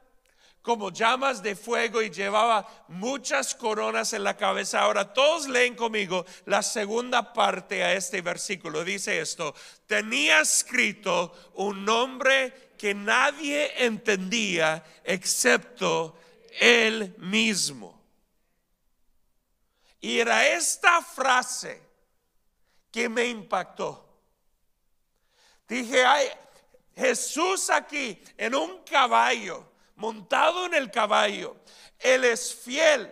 como 0.62 0.92
llamas 0.92 1.42
de 1.42 1.56
fuego 1.56 2.02
y 2.02 2.10
llevaba 2.10 2.68
muchas 2.90 3.56
coronas 3.56 4.14
en 4.14 4.24
la 4.24 4.36
cabeza. 4.36 4.82
Ahora 4.82 5.14
todos 5.14 5.48
leen 5.48 5.76
conmigo 5.76 6.26
la 6.46 6.62
segunda 6.62 7.34
parte 7.34 7.84
a 7.84 7.94
este 7.94 8.22
versículo. 8.22 8.84
Dice 8.84 9.20
esto, 9.20 9.56
tenía 9.88 10.42
escrito 10.42 11.52
un 11.56 11.86
nombre 11.86 12.72
que 12.78 12.94
nadie 12.94 13.84
entendía 13.84 14.84
excepto 15.04 16.18
él 16.60 17.16
mismo. 17.18 18.00
Y 20.02 20.20
era 20.20 20.48
esta 20.48 21.02
frase 21.02 21.82
que 22.92 23.10
me 23.10 23.26
impactó. 23.26 24.06
Dije, 25.68 26.04
ay, 26.06 26.28
Jesús 27.00 27.70
aquí 27.70 28.22
en 28.38 28.54
un 28.54 28.84
caballo, 28.84 29.66
montado 29.96 30.66
en 30.66 30.74
el 30.74 30.92
caballo. 30.92 31.56
Él 31.98 32.26
es 32.26 32.54
fiel, 32.54 33.12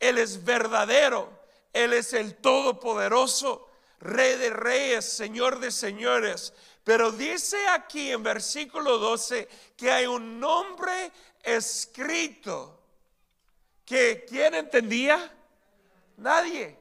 Él 0.00 0.18
es 0.18 0.44
verdadero, 0.44 1.30
Él 1.72 1.92
es 1.92 2.12
el 2.12 2.34
todopoderoso, 2.36 3.68
Rey 4.00 4.36
de 4.36 4.50
reyes, 4.50 5.04
Señor 5.04 5.60
de 5.60 5.70
señores. 5.70 6.52
Pero 6.82 7.12
dice 7.12 7.68
aquí 7.68 8.10
en 8.10 8.24
versículo 8.24 8.98
12 8.98 9.48
que 9.76 9.92
hay 9.92 10.06
un 10.06 10.40
nombre 10.40 11.12
escrito 11.40 12.80
que 13.84 14.24
¿quién 14.28 14.54
entendía? 14.54 15.32
Nadie 16.16 16.76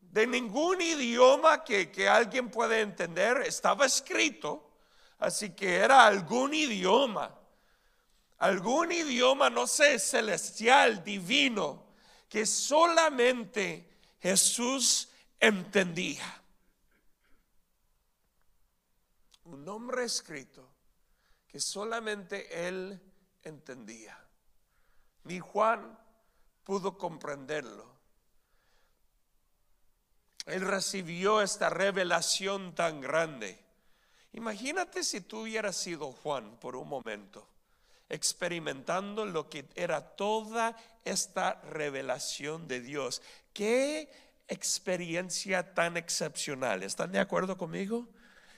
de 0.00 0.26
ningún 0.26 0.80
idioma 0.80 1.62
que, 1.62 1.90
que, 1.92 2.08
alguien 2.08 2.50
puede 2.50 2.80
entender, 2.80 3.38
estaba 3.46 3.86
escrito 3.86 4.71
Así 5.22 5.50
que 5.50 5.76
era 5.76 6.04
algún 6.04 6.52
idioma, 6.52 7.32
algún 8.38 8.90
idioma, 8.90 9.48
no 9.50 9.68
sé, 9.68 10.00
celestial, 10.00 11.04
divino, 11.04 11.84
que 12.28 12.44
solamente 12.44 14.00
Jesús 14.20 15.10
entendía. 15.38 16.42
Un 19.44 19.64
nombre 19.64 20.02
escrito 20.02 20.68
que 21.46 21.60
solamente 21.60 22.66
él 22.66 23.00
entendía. 23.44 24.18
Ni 25.22 25.38
Juan 25.38 26.00
pudo 26.64 26.98
comprenderlo. 26.98 27.94
Él 30.46 30.62
recibió 30.62 31.40
esta 31.42 31.70
revelación 31.70 32.74
tan 32.74 33.00
grande 33.00 33.61
Imagínate 34.32 35.04
si 35.04 35.20
tú 35.20 35.42
hubieras 35.42 35.76
sido 35.76 36.12
Juan 36.12 36.56
por 36.56 36.74
un 36.76 36.88
momento, 36.88 37.46
experimentando 38.08 39.26
lo 39.26 39.50
que 39.50 39.66
era 39.74 40.00
toda 40.00 40.76
esta 41.04 41.60
revelación 41.62 42.66
de 42.66 42.80
Dios. 42.80 43.20
Qué 43.52 44.10
experiencia 44.48 45.74
tan 45.74 45.96
excepcional. 45.96 46.82
¿Están 46.82 47.12
de 47.12 47.20
acuerdo 47.20 47.56
conmigo? 47.56 48.08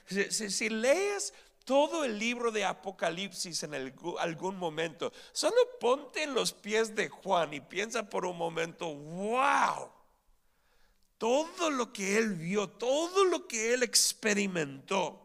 Si, 0.07 0.69
lees 0.69 1.33
todo 1.65 2.05
el 2.05 2.19
libro 2.19 2.51
de 2.51 2.63
Apocalipsis 2.63 3.63
en 3.63 3.73
algún 3.73 4.57
momento, 4.57 5.11
solo 5.31 5.55
ponte 5.79 6.23
en 6.23 6.33
los 6.33 6.53
pies 6.53 6.95
de 6.95 7.09
Juan 7.09 7.53
y 7.53 7.59
piensa 7.59 8.07
por 8.07 8.25
un 8.25 8.37
momento, 8.37 8.93
wow, 8.93 9.89
todo 11.17 11.71
lo 11.71 11.91
que 11.91 12.17
él 12.17 12.35
vio, 12.35 12.69
todo 12.69 13.25
lo 13.25 13.47
que 13.47 13.73
él 13.73 13.83
experimentó. 13.83 15.24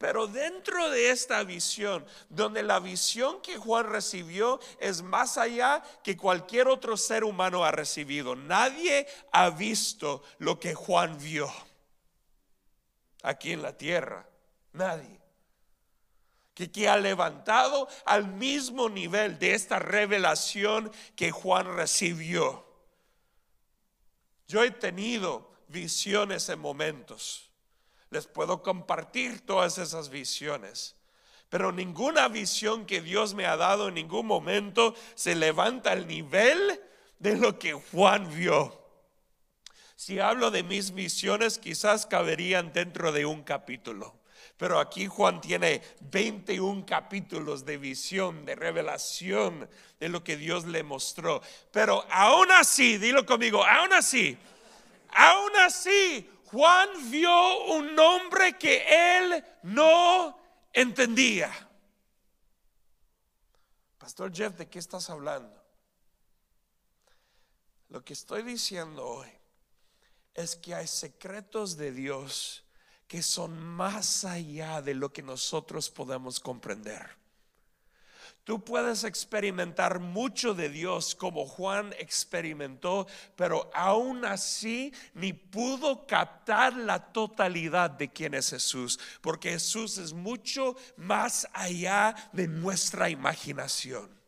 Pero 0.00 0.26
dentro 0.26 0.88
de 0.88 1.10
esta 1.10 1.44
visión, 1.44 2.06
donde 2.30 2.62
la 2.62 2.80
visión 2.80 3.42
que 3.42 3.58
Juan 3.58 3.84
recibió 3.84 4.58
es 4.78 5.02
más 5.02 5.36
allá 5.36 5.82
que 6.02 6.16
cualquier 6.16 6.68
otro 6.68 6.96
ser 6.96 7.22
humano 7.22 7.66
ha 7.66 7.70
recibido, 7.70 8.34
nadie 8.34 9.06
ha 9.30 9.50
visto 9.50 10.22
lo 10.38 10.58
que 10.58 10.74
Juan 10.74 11.18
vio 11.18 11.52
aquí 13.22 13.52
en 13.52 13.60
la 13.60 13.76
tierra. 13.76 14.26
Nadie. 14.72 15.20
Que, 16.54 16.88
ha 16.88 16.96
levantado 16.96 17.86
al 18.06 18.26
mismo 18.26 18.88
nivel 18.88 19.38
de 19.38 19.52
esta 19.52 19.78
revelación 19.78 20.90
que 21.14 21.30
Juan 21.30 21.76
recibió. 21.76 22.64
Yo 24.48 24.64
he 24.64 24.70
tenido 24.70 25.52
visiones 25.68 26.48
en 26.48 26.58
momentos 26.58 27.49
les 28.10 28.26
puedo 28.26 28.62
compartir 28.62 29.44
todas 29.46 29.78
esas 29.78 30.10
visiones. 30.10 30.96
Pero 31.48 31.72
ninguna 31.72 32.28
visión 32.28 32.86
que 32.86 33.00
Dios 33.00 33.34
me 33.34 33.46
ha 33.46 33.56
dado 33.56 33.88
en 33.88 33.94
ningún 33.94 34.26
momento 34.26 34.94
se 35.14 35.34
levanta 35.34 35.92
al 35.92 36.06
nivel 36.06 36.80
de 37.18 37.36
lo 37.36 37.58
que 37.58 37.72
Juan 37.72 38.32
vio. 38.34 38.80
Si 39.96 40.18
hablo 40.18 40.50
de 40.50 40.62
mis 40.62 40.92
visiones, 40.92 41.58
quizás 41.58 42.06
caberían 42.06 42.72
dentro 42.72 43.12
de 43.12 43.26
un 43.26 43.42
capítulo. 43.42 44.20
Pero 44.56 44.78
aquí 44.78 45.06
Juan 45.06 45.40
tiene 45.40 45.82
21 46.00 46.84
capítulos 46.86 47.64
de 47.64 47.78
visión, 47.78 48.44
de 48.44 48.54
revelación 48.54 49.68
de 49.98 50.08
lo 50.08 50.22
que 50.22 50.36
Dios 50.36 50.66
le 50.66 50.82
mostró. 50.82 51.42
Pero 51.72 52.04
aún 52.10 52.50
así, 52.52 52.98
dilo 52.98 53.26
conmigo, 53.26 53.64
aún 53.64 53.92
así, 53.92 54.36
aún 55.10 55.56
así, 55.64 56.28
Juan 56.50 57.10
vio 57.10 57.64
un 57.66 57.94
nombre 57.94 58.58
que 58.58 58.84
él 58.88 59.44
no 59.62 60.36
entendía. 60.72 61.52
Pastor 63.98 64.32
Jeff, 64.34 64.56
¿de 64.56 64.68
qué 64.68 64.80
estás 64.80 65.10
hablando? 65.10 65.62
Lo 67.88 68.04
que 68.04 68.14
estoy 68.14 68.42
diciendo 68.42 69.06
hoy 69.06 69.28
es 70.34 70.56
que 70.56 70.74
hay 70.74 70.86
secretos 70.86 71.76
de 71.76 71.92
Dios 71.92 72.64
que 73.06 73.22
son 73.22 73.58
más 73.58 74.24
allá 74.24 74.82
de 74.82 74.94
lo 74.94 75.12
que 75.12 75.22
nosotros 75.22 75.90
podemos 75.90 76.40
comprender. 76.40 77.19
Tú 78.44 78.64
puedes 78.64 79.04
experimentar 79.04 80.00
mucho 80.00 80.54
de 80.54 80.68
Dios 80.68 81.14
como 81.14 81.46
Juan 81.46 81.94
experimentó, 81.98 83.06
pero 83.36 83.70
aún 83.74 84.24
así 84.24 84.92
ni 85.14 85.32
pudo 85.32 86.06
captar 86.06 86.74
la 86.74 87.12
totalidad 87.12 87.90
de 87.90 88.10
quién 88.10 88.34
es 88.34 88.50
Jesús, 88.50 88.98
porque 89.20 89.50
Jesús 89.50 89.98
es 89.98 90.12
mucho 90.12 90.76
más 90.96 91.46
allá 91.52 92.14
de 92.32 92.48
nuestra 92.48 93.10
imaginación. 93.10 94.19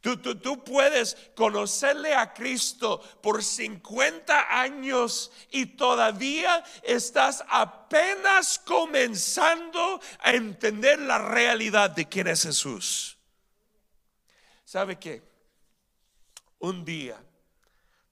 Tú, 0.00 0.16
tú, 0.16 0.64
puedes 0.64 1.14
conocerle 1.34 2.14
a 2.14 2.32
Cristo 2.32 3.00
por 3.20 3.44
50 3.44 4.58
años 4.58 5.30
y 5.50 5.66
todavía 5.66 6.64
estás 6.82 7.44
apenas 7.48 8.58
comenzando 8.58 10.00
a 10.20 10.32
entender 10.32 11.00
la 11.00 11.18
realidad 11.18 11.90
de 11.90 12.08
quién 12.08 12.28
es 12.28 12.44
Jesús. 12.44 13.18
¿Sabe 14.64 14.98
qué? 14.98 15.22
Un 16.60 16.82
día 16.84 17.22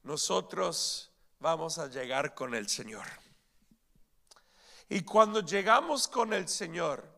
nosotros 0.02 1.10
vamos 1.38 1.78
a 1.78 1.86
llegar 1.86 2.34
con 2.34 2.54
el 2.54 2.68
Señor. 2.68 3.06
Y 4.90 5.02
cuando 5.02 5.40
llegamos 5.40 6.08
con 6.08 6.32
el 6.32 6.48
Señor, 6.48 7.08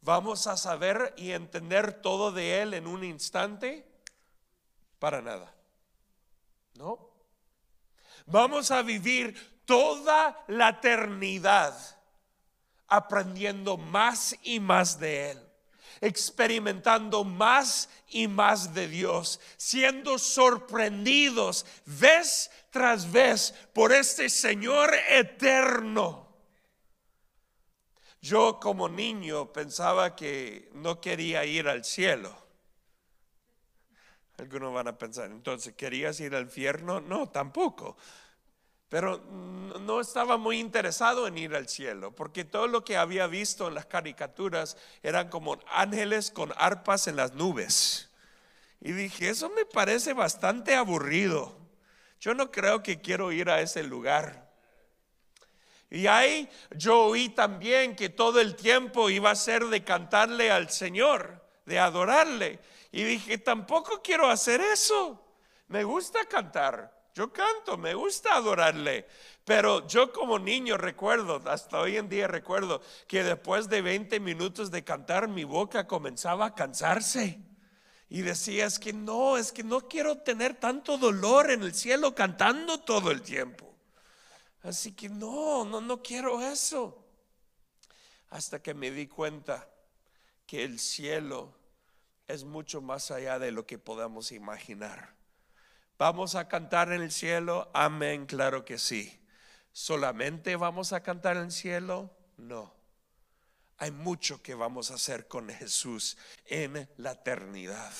vamos 0.00 0.46
a 0.46 0.56
saber 0.56 1.14
y 1.16 1.30
entender 1.32 2.02
todo 2.02 2.32
de 2.32 2.62
Él 2.62 2.74
en 2.74 2.86
un 2.86 3.04
instante. 3.04 3.91
Para 5.02 5.20
nada. 5.20 5.52
¿No? 6.74 7.10
Vamos 8.26 8.70
a 8.70 8.82
vivir 8.82 9.64
toda 9.64 10.44
la 10.46 10.68
eternidad 10.68 11.74
aprendiendo 12.86 13.76
más 13.76 14.36
y 14.44 14.60
más 14.60 15.00
de 15.00 15.32
Él, 15.32 15.38
experimentando 16.00 17.24
más 17.24 17.88
y 18.10 18.28
más 18.28 18.74
de 18.74 18.86
Dios, 18.86 19.40
siendo 19.56 20.20
sorprendidos 20.20 21.66
vez 21.84 22.52
tras 22.70 23.10
vez 23.10 23.52
por 23.72 23.92
este 23.92 24.28
Señor 24.28 24.94
eterno. 25.08 26.32
Yo 28.20 28.60
como 28.60 28.88
niño 28.88 29.52
pensaba 29.52 30.14
que 30.14 30.70
no 30.74 31.00
quería 31.00 31.44
ir 31.44 31.66
al 31.66 31.84
cielo. 31.84 32.41
Algunos 34.42 34.74
van 34.74 34.88
a 34.88 34.98
pensar, 34.98 35.30
entonces, 35.30 35.72
¿querías 35.74 36.18
ir 36.18 36.34
al 36.34 36.42
infierno? 36.42 37.00
No, 37.00 37.28
tampoco. 37.28 37.96
Pero 38.88 39.18
no 39.18 40.00
estaba 40.00 40.36
muy 40.36 40.58
interesado 40.58 41.28
en 41.28 41.38
ir 41.38 41.54
al 41.54 41.68
cielo, 41.68 42.10
porque 42.12 42.44
todo 42.44 42.66
lo 42.66 42.84
que 42.84 42.96
había 42.96 43.28
visto 43.28 43.68
en 43.68 43.74
las 43.76 43.86
caricaturas 43.86 44.76
eran 45.00 45.28
como 45.28 45.60
ángeles 45.70 46.32
con 46.32 46.52
arpas 46.56 47.06
en 47.06 47.14
las 47.14 47.34
nubes. 47.34 48.10
Y 48.80 48.90
dije, 48.90 49.28
eso 49.28 49.48
me 49.50 49.64
parece 49.64 50.12
bastante 50.12 50.74
aburrido. 50.74 51.56
Yo 52.18 52.34
no 52.34 52.50
creo 52.50 52.82
que 52.82 53.00
quiero 53.00 53.30
ir 53.30 53.48
a 53.48 53.60
ese 53.60 53.84
lugar. 53.84 54.50
Y 55.88 56.08
ahí 56.08 56.50
yo 56.76 57.04
oí 57.04 57.28
también 57.28 57.94
que 57.94 58.08
todo 58.08 58.40
el 58.40 58.56
tiempo 58.56 59.08
iba 59.08 59.30
a 59.30 59.36
ser 59.36 59.66
de 59.66 59.84
cantarle 59.84 60.50
al 60.50 60.68
Señor, 60.68 61.46
de 61.64 61.78
adorarle. 61.78 62.58
Y 62.92 63.04
dije, 63.04 63.38
tampoco 63.38 64.02
quiero 64.02 64.28
hacer 64.28 64.60
eso. 64.60 65.18
Me 65.68 65.82
gusta 65.82 66.26
cantar. 66.26 67.02
Yo 67.14 67.32
canto, 67.32 67.78
me 67.78 67.94
gusta 67.94 68.34
adorarle. 68.34 69.06
Pero 69.44 69.86
yo 69.86 70.12
como 70.12 70.38
niño 70.38 70.76
recuerdo, 70.76 71.42
hasta 71.46 71.80
hoy 71.80 71.96
en 71.96 72.08
día 72.08 72.28
recuerdo, 72.28 72.82
que 73.08 73.24
después 73.24 73.68
de 73.68 73.80
20 73.80 74.20
minutos 74.20 74.70
de 74.70 74.84
cantar 74.84 75.26
mi 75.26 75.44
boca 75.44 75.86
comenzaba 75.86 76.46
a 76.46 76.54
cansarse. 76.54 77.40
Y 78.10 78.20
decía, 78.20 78.66
es 78.66 78.78
que 78.78 78.92
no, 78.92 79.38
es 79.38 79.52
que 79.52 79.64
no 79.64 79.88
quiero 79.88 80.18
tener 80.18 80.54
tanto 80.54 80.98
dolor 80.98 81.50
en 81.50 81.62
el 81.62 81.74
cielo 81.74 82.14
cantando 82.14 82.80
todo 82.80 83.10
el 83.10 83.22
tiempo. 83.22 83.74
Así 84.62 84.92
que 84.92 85.08
no, 85.08 85.64
no, 85.64 85.80
no 85.80 86.02
quiero 86.02 86.42
eso. 86.42 87.06
Hasta 88.28 88.62
que 88.62 88.74
me 88.74 88.90
di 88.90 89.06
cuenta 89.06 89.68
que 90.46 90.62
el 90.62 90.78
cielo 90.78 91.61
es 92.26 92.44
mucho 92.44 92.80
más 92.80 93.10
allá 93.10 93.38
de 93.38 93.52
lo 93.52 93.66
que 93.66 93.78
podamos 93.78 94.32
imaginar. 94.32 95.14
¿Vamos 95.98 96.34
a 96.34 96.48
cantar 96.48 96.92
en 96.92 97.02
el 97.02 97.12
cielo? 97.12 97.70
Amén, 97.74 98.26
claro 98.26 98.64
que 98.64 98.78
sí. 98.78 99.20
¿Solamente 99.72 100.56
vamos 100.56 100.92
a 100.92 101.02
cantar 101.02 101.36
en 101.36 101.44
el 101.44 101.52
cielo? 101.52 102.10
No. 102.36 102.74
Hay 103.78 103.90
mucho 103.90 104.42
que 104.42 104.54
vamos 104.54 104.90
a 104.90 104.94
hacer 104.94 105.28
con 105.28 105.48
Jesús 105.48 106.16
en 106.46 106.88
la 106.96 107.12
eternidad. 107.12 107.92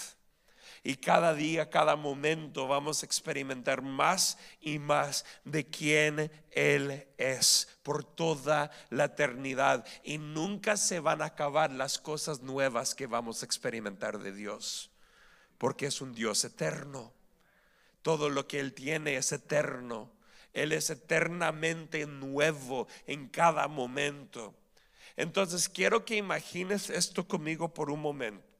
Y 0.85 0.97
cada 0.97 1.33
día, 1.33 1.71
cada 1.71 1.95
momento 1.95 2.67
vamos 2.67 3.03
a 3.03 3.07
experimentar 3.07 3.83
más 3.83 4.37
y 4.61 4.81
más 4.81 5.25
de 5.45 5.65
quién 5.65 6.31
Él 6.51 7.07
es 7.19 7.69
por 7.85 8.03
toda 8.03 8.73
la 8.91 9.05
eternidad. 9.05 9.87
Y 10.03 10.19
nunca 10.19 10.77
se 10.77 10.99
van 10.99 11.23
a 11.23 11.27
acabar 11.27 11.71
las 11.71 12.01
cosas 12.01 12.43
nuevas 12.43 12.97
que 12.97 13.07
vamos 13.07 13.43
a 13.43 13.47
experimentar 13.47 14.19
de 14.19 14.33
Dios. 14.33 14.91
Porque 15.57 15.87
es 15.87 16.01
un 16.01 16.15
Dios 16.15 16.45
eterno. 16.45 17.13
Todo 18.03 18.29
lo 18.29 18.49
que 18.49 18.59
Él 18.59 18.73
tiene 18.73 19.17
es 19.17 19.31
eterno. 19.31 20.11
Él 20.53 20.73
es 20.73 20.91
eternamente 20.91 22.07
nuevo 22.07 22.89
en 23.07 23.29
cada 23.29 23.69
momento. 23.69 24.53
Entonces 25.17 25.69
quiero 25.69 26.05
que 26.05 26.17
imagines 26.17 26.91
esto 26.91 27.29
conmigo 27.29 27.73
por 27.73 27.89
un 27.89 28.01
momento 28.01 28.52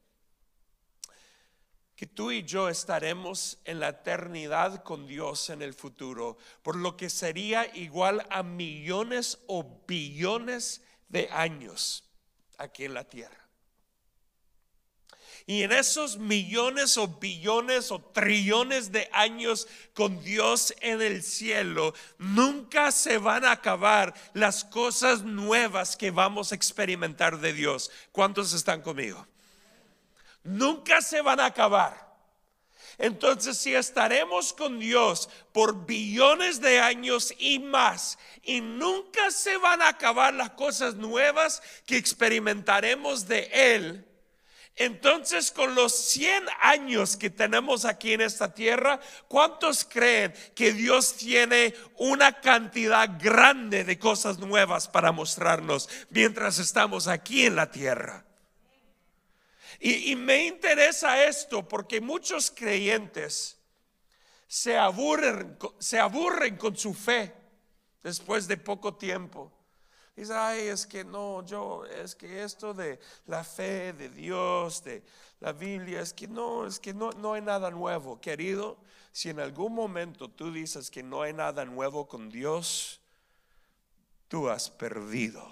que 1.95 2.07
tú 2.07 2.31
y 2.31 2.43
yo 2.43 2.69
estaremos 2.69 3.59
en 3.65 3.79
la 3.79 3.89
eternidad 3.89 4.83
con 4.83 5.07
Dios 5.07 5.49
en 5.49 5.61
el 5.61 5.73
futuro, 5.73 6.37
por 6.61 6.75
lo 6.75 6.97
que 6.97 7.09
sería 7.09 7.65
igual 7.75 8.25
a 8.29 8.43
millones 8.43 9.39
o 9.47 9.83
billones 9.87 10.81
de 11.09 11.29
años 11.31 12.03
aquí 12.57 12.85
en 12.85 12.95
la 12.95 13.03
tierra. 13.03 13.43
Y 15.45 15.63
en 15.63 15.73
esos 15.73 16.17
millones 16.17 16.97
o 16.97 17.07
billones 17.07 17.91
o 17.91 17.99
trillones 17.99 18.91
de 18.93 19.09
años 19.11 19.67
con 19.93 20.23
Dios 20.23 20.73
en 20.79 21.01
el 21.01 21.21
cielo, 21.21 21.93
nunca 22.17 22.91
se 22.91 23.17
van 23.17 23.43
a 23.43 23.51
acabar 23.51 24.13
las 24.33 24.63
cosas 24.63 25.23
nuevas 25.23 25.97
que 25.97 26.11
vamos 26.11 26.51
a 26.51 26.55
experimentar 26.55 27.39
de 27.39 27.51
Dios. 27.51 27.91
¿Cuántos 28.13 28.53
están 28.53 28.81
conmigo? 28.81 29.27
Nunca 30.43 31.01
se 31.01 31.21
van 31.21 31.39
a 31.39 31.45
acabar. 31.45 32.03
Entonces, 32.97 33.57
si 33.57 33.73
estaremos 33.73 34.53
con 34.53 34.79
Dios 34.79 35.29
por 35.51 35.85
billones 35.85 36.61
de 36.61 36.79
años 36.79 37.33
y 37.39 37.59
más, 37.59 38.19
y 38.43 38.61
nunca 38.61 39.31
se 39.31 39.57
van 39.57 39.81
a 39.81 39.89
acabar 39.89 40.33
las 40.33 40.51
cosas 40.51 40.95
nuevas 40.95 41.63
que 41.85 41.97
experimentaremos 41.97 43.27
de 43.27 43.49
Él, 43.51 44.05
entonces 44.75 45.51
con 45.51 45.75
los 45.75 45.93
100 45.93 46.45
años 46.61 47.15
que 47.15 47.29
tenemos 47.29 47.85
aquí 47.85 48.13
en 48.13 48.21
esta 48.21 48.53
tierra, 48.53 48.99
¿cuántos 49.27 49.85
creen 49.85 50.33
que 50.55 50.71
Dios 50.73 51.15
tiene 51.15 51.75
una 51.97 52.41
cantidad 52.41 53.07
grande 53.19 53.83
de 53.83 53.99
cosas 53.99 54.39
nuevas 54.39 54.87
para 54.87 55.11
mostrarnos 55.11 55.89
mientras 56.09 56.57
estamos 56.57 57.07
aquí 57.07 57.45
en 57.45 57.55
la 57.55 57.69
tierra? 57.69 58.25
Y, 59.85 60.15
me 60.15 60.45
interesa 60.45 61.25
esto 61.25 61.67
porque 61.67 61.99
muchos 61.99 62.49
creyentes 62.49 63.59
se 64.47 64.77
aburren, 64.77 65.57
se 65.77 65.99
aburren 65.99 66.55
con 66.55 66.77
su 66.77 66.93
fe 66.93 67.33
después 68.01 68.47
de 68.47 68.55
poco 68.55 68.95
tiempo. 68.95 69.51
Dice, 70.15 70.33
ay, 70.33 70.67
es 70.67 70.87
que 70.87 71.03
no, 71.03 71.45
yo, 71.45 71.83
es 71.85 72.15
que 72.15 72.43
esto 72.43 72.73
de 72.73 72.97
la 73.25 73.43
fe 73.43 73.91
de 73.91 74.07
Dios, 74.07 74.85
de 74.85 75.03
la 75.41 75.51
Biblia, 75.51 75.99
es 75.99 76.13
que 76.13 76.29
no, 76.29 76.65
es 76.65 76.79
que 76.79 76.93
no, 76.93 77.11
no 77.11 77.33
hay 77.33 77.41
nada 77.41 77.69
nuevo. 77.69 78.21
Querido, 78.21 78.77
si 79.11 79.31
en 79.31 79.41
algún 79.41 79.73
momento 79.75 80.29
tú 80.29 80.53
dices 80.53 80.89
que 80.89 81.03
no 81.03 81.23
hay 81.23 81.33
nada 81.33 81.65
nuevo 81.65 82.07
con 82.07 82.29
Dios, 82.29 83.01
tú 84.29 84.47
has 84.47 84.69
perdido. 84.69 85.45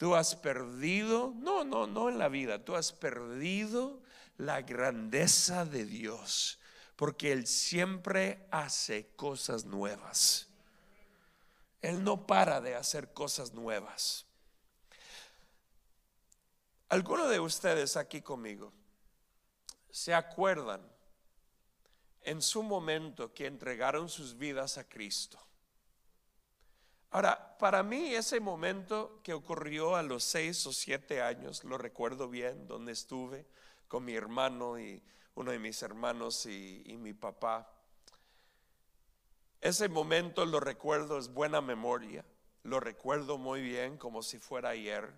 Tú 0.00 0.14
has 0.14 0.34
perdido, 0.34 1.34
no, 1.36 1.62
no, 1.62 1.86
no 1.86 2.08
en 2.08 2.18
la 2.18 2.30
vida, 2.30 2.64
tú 2.64 2.74
has 2.74 2.90
perdido 2.90 4.00
la 4.38 4.62
grandeza 4.62 5.66
de 5.66 5.84
Dios, 5.84 6.58
porque 6.96 7.32
Él 7.32 7.46
siempre 7.46 8.46
hace 8.50 9.08
cosas 9.14 9.66
nuevas. 9.66 10.48
Él 11.82 12.02
no 12.02 12.26
para 12.26 12.62
de 12.62 12.76
hacer 12.76 13.12
cosas 13.12 13.52
nuevas. 13.52 14.24
¿Alguno 16.88 17.28
de 17.28 17.38
ustedes 17.38 17.98
aquí 17.98 18.22
conmigo 18.22 18.72
se 19.90 20.14
acuerdan 20.14 20.80
en 22.22 22.40
su 22.40 22.62
momento 22.62 23.34
que 23.34 23.44
entregaron 23.44 24.08
sus 24.08 24.34
vidas 24.34 24.78
a 24.78 24.88
Cristo? 24.88 25.38
Ahora, 27.12 27.58
para 27.58 27.82
mí 27.82 28.14
ese 28.14 28.38
momento 28.38 29.20
que 29.24 29.34
ocurrió 29.34 29.96
a 29.96 30.02
los 30.02 30.22
seis 30.22 30.64
o 30.66 30.72
siete 30.72 31.20
años, 31.20 31.64
lo 31.64 31.76
recuerdo 31.76 32.28
bien, 32.28 32.68
donde 32.68 32.92
estuve 32.92 33.46
con 33.88 34.04
mi 34.04 34.14
hermano 34.14 34.78
y 34.78 35.02
uno 35.34 35.50
de 35.50 35.58
mis 35.58 35.82
hermanos 35.82 36.46
y, 36.46 36.96
mi 37.00 37.12
papá. 37.12 37.68
Ese 39.60 39.88
momento 39.88 40.46
lo 40.46 40.60
recuerdo, 40.60 41.18
es 41.18 41.32
buena 41.32 41.60
memoria, 41.60 42.24
lo 42.62 42.78
recuerdo 42.78 43.38
muy 43.38 43.60
bien 43.60 43.98
como 43.98 44.22
si 44.22 44.38
fuera 44.38 44.70
ayer, 44.70 45.12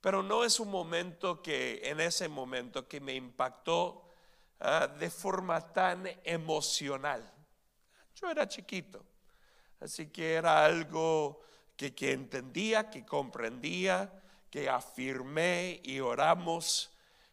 pero 0.00 0.22
no 0.22 0.44
es 0.44 0.60
un 0.60 0.70
momento 0.70 1.42
que 1.42 1.80
en 1.82 1.98
ese 1.98 2.28
momento 2.28 2.86
que 2.86 3.00
me 3.00 3.14
impactó 3.14 4.08
ah, 4.60 4.86
de 4.86 5.10
forma 5.10 5.72
tan 5.72 6.06
emocional. 6.22 7.28
Yo 8.14 8.30
era 8.30 8.46
chiquito 8.46 9.04
Así 9.80 10.06
que 10.08 10.34
era 10.34 10.64
algo 10.64 11.40
que, 11.76 11.92
entendía, 12.12 12.88
que 12.90 13.04
comprendía, 13.04 14.10
que 14.50 14.68
afirmé 14.68 15.80
y 15.84 16.00
oramos, 16.00 16.90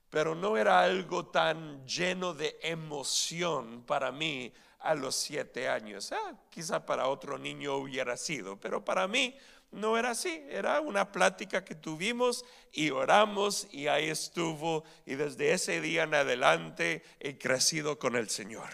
pero 0.10 0.36
no 0.36 0.58
era 0.58 0.82
algo 0.82 1.28
tan 1.28 1.86
lleno 1.88 2.34
de 2.34 2.60
emoción 2.62 3.84
para 3.84 4.12
mí 4.12 4.54
a 4.80 4.94
los 4.94 5.16
siete 5.16 5.70
años. 5.70 6.12
Ah, 6.12 6.34
quizá 6.50 6.86
para 6.86 7.08
otro 7.08 7.38
niño 7.38 7.78
hubiera 7.78 8.18
sido, 8.18 8.60
pero 8.60 8.84
para 8.84 9.08
mí 9.08 9.36
no 9.72 9.98
era 9.98 10.12
así. 10.12 10.46
Era 10.50 10.82
una 10.82 11.12
plática 11.12 11.64
que 11.64 11.76
tuvimos 11.76 12.46
y 12.72 12.90
oramos 12.90 13.68
y 13.72 13.88
ahí 13.88 14.10
estuvo. 14.10 14.84
Y 15.06 15.16
desde 15.16 15.54
ese 15.54 15.82
día 15.82 16.04
en 16.04 16.14
adelante 16.14 17.04
he 17.20 17.38
crecido 17.38 17.98
con 17.98 18.16
el 18.16 18.30
Señor. 18.30 18.70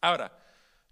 Ahora, 0.00 0.41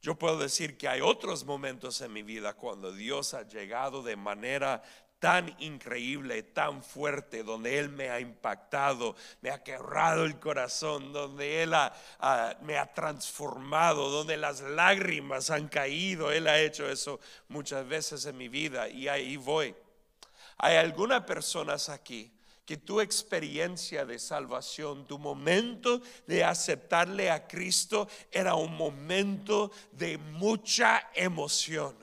yo 0.03 0.15
puedo 0.15 0.39
decir 0.39 0.79
que 0.79 0.89
hay 0.89 1.01
otros 1.01 1.45
momentos 1.45 2.01
en 2.01 2.13
mi 2.13 2.23
vida 2.23 2.55
cuando 2.55 2.93
Dios 2.93 3.35
ha 3.35 3.47
llegado 3.47 4.03
de 4.03 4.17
manera 4.17 4.83
tan 5.19 5.55
increíble, 5.59 6.43
tan 6.43 6.83
fuerte, 6.83 7.43
donde 7.43 7.79
Él 7.79 7.91
me 7.91 8.09
ha 8.09 8.19
impactado, 8.19 9.15
me 9.43 9.51
ha 9.51 9.63
quebrado 9.63 10.25
el 10.25 10.41
corazón, 10.41 11.13
donde 11.13 11.63
Él 11.63 11.75
me 12.63 12.79
ha 12.79 12.93
transformado, 12.95 14.09
donde 14.09 14.39
las 14.39 14.63
lágrimas 14.63 15.51
han 15.51 15.69
caído. 15.69 16.33
Él 16.33 16.49
ha 16.49 16.59
hecho 16.59 16.89
eso 16.89 17.21
muchas 17.49 17.87
veces 17.87 18.25
en 18.25 18.39
mi 18.39 18.49
vida 18.49 18.89
y 18.89 19.09
ahí 19.09 19.37
voy. 19.37 19.75
Hay 20.57 20.77
algunas 20.77 21.25
personas 21.25 21.91
aquí 21.91 22.33
que 22.71 22.77
tu 22.77 23.01
experiencia 23.01 24.07
de 24.07 24.21
salvación, 24.21 25.05
tu 25.09 25.19
momento 25.19 26.01
de 26.29 26.45
aceptarle 26.45 27.29
a 27.29 27.49
Cristo 27.49 28.07
era 28.31 28.55
un 28.55 28.77
momento 28.77 29.73
de 29.91 30.19
mucha 30.19 31.11
emoción 31.17 32.01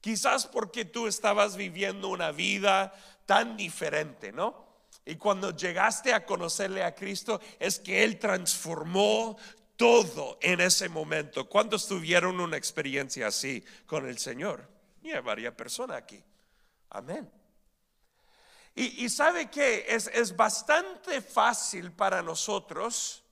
Quizás 0.00 0.46
porque 0.46 0.84
tú 0.84 1.06
estabas 1.06 1.56
viviendo 1.56 2.08
una 2.08 2.32
vida 2.32 2.92
tan 3.26 3.56
diferente, 3.56 4.32
¿no? 4.32 4.66
Y 5.04 5.16
cuando 5.16 5.54
llegaste 5.54 6.14
a 6.14 6.24
conocerle 6.24 6.82
a 6.82 6.94
Cristo 6.94 7.40
es 7.58 7.78
que 7.78 8.02
Él 8.02 8.18
transformó 8.18 9.36
todo 9.76 10.38
en 10.40 10.60
ese 10.60 10.88
momento. 10.88 11.48
¿Cuántos 11.48 11.86
tuvieron 11.86 12.40
una 12.40 12.56
experiencia 12.56 13.26
así 13.26 13.62
con 13.86 14.08
el 14.08 14.18
Señor? 14.18 14.66
Y 15.02 15.10
hay 15.10 15.20
varias 15.20 15.54
personas 15.54 15.98
aquí. 15.98 16.22
Amén. 16.90 17.30
Y, 18.74 19.08
sabe 19.10 19.50
que 19.50 19.84
es, 19.88 20.06
es 20.06 20.34
bastante 20.34 21.20
fácil 21.20 21.92
para 21.92 22.22
nosotros 22.22 23.22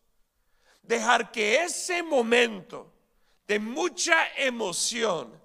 dejar 0.82 1.30
que 1.32 1.62
ese 1.62 2.02
momento 2.02 2.92
de 3.46 3.58
mucha 3.58 4.16
emoción 4.36 5.40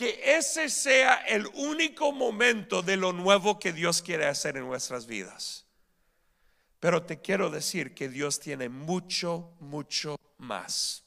que 0.00 0.18
ese 0.38 0.70
sea 0.70 1.16
el 1.26 1.46
único 1.48 2.10
momento 2.10 2.80
de 2.80 2.96
lo 2.96 3.12
nuevo 3.12 3.58
que 3.58 3.70
Dios 3.70 4.00
quiere 4.00 4.24
hacer 4.24 4.56
en 4.56 4.66
nuestras 4.66 5.06
vidas. 5.06 5.66
Pero 6.78 7.02
te 7.02 7.20
quiero 7.20 7.50
decir 7.50 7.94
que 7.94 8.08
Dios 8.08 8.40
tiene 8.40 8.70
mucho, 8.70 9.52
mucho 9.60 10.16
más. 10.38 11.04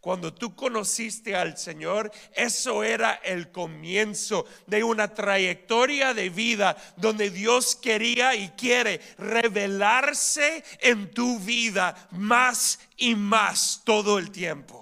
Cuando 0.00 0.32
tú 0.32 0.54
conociste 0.54 1.34
al 1.36 1.58
Señor, 1.58 2.10
eso 2.34 2.84
era 2.84 3.14
el 3.24 3.50
comienzo 3.50 4.46
de 4.66 4.84
una 4.84 5.14
trayectoria 5.14 6.14
de 6.14 6.30
vida 6.30 6.76
donde 6.96 7.30
Dios 7.30 7.76
quería 7.76 8.34
y 8.34 8.48
quiere 8.50 9.00
revelarse 9.18 10.64
en 10.80 11.10
tu 11.10 11.38
vida 11.38 12.08
más 12.10 12.78
y 12.96 13.14
más 13.14 13.82
todo 13.84 14.18
el 14.18 14.30
tiempo. 14.30 14.79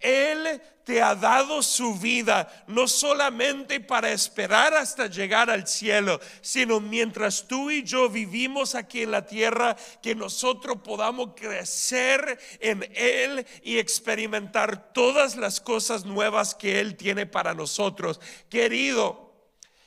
Él 0.00 0.60
te 0.84 1.02
ha 1.02 1.14
dado 1.14 1.62
su 1.62 1.94
vida, 1.94 2.64
no 2.66 2.88
solamente 2.88 3.80
para 3.80 4.10
esperar 4.10 4.74
hasta 4.74 5.06
llegar 5.06 5.50
al 5.50 5.68
cielo, 5.68 6.20
sino 6.40 6.80
mientras 6.80 7.46
tú 7.46 7.70
y 7.70 7.84
yo 7.84 8.08
vivimos 8.08 8.74
aquí 8.74 9.02
en 9.02 9.12
la 9.12 9.24
tierra, 9.24 9.76
que 10.02 10.14
nosotros 10.14 10.78
podamos 10.82 11.30
crecer 11.36 12.40
en 12.60 12.90
Él 12.94 13.46
y 13.62 13.78
experimentar 13.78 14.92
todas 14.92 15.36
las 15.36 15.60
cosas 15.60 16.04
nuevas 16.04 16.54
que 16.54 16.80
Él 16.80 16.96
tiene 16.96 17.26
para 17.26 17.54
nosotros. 17.54 18.20
Querido, 18.48 19.29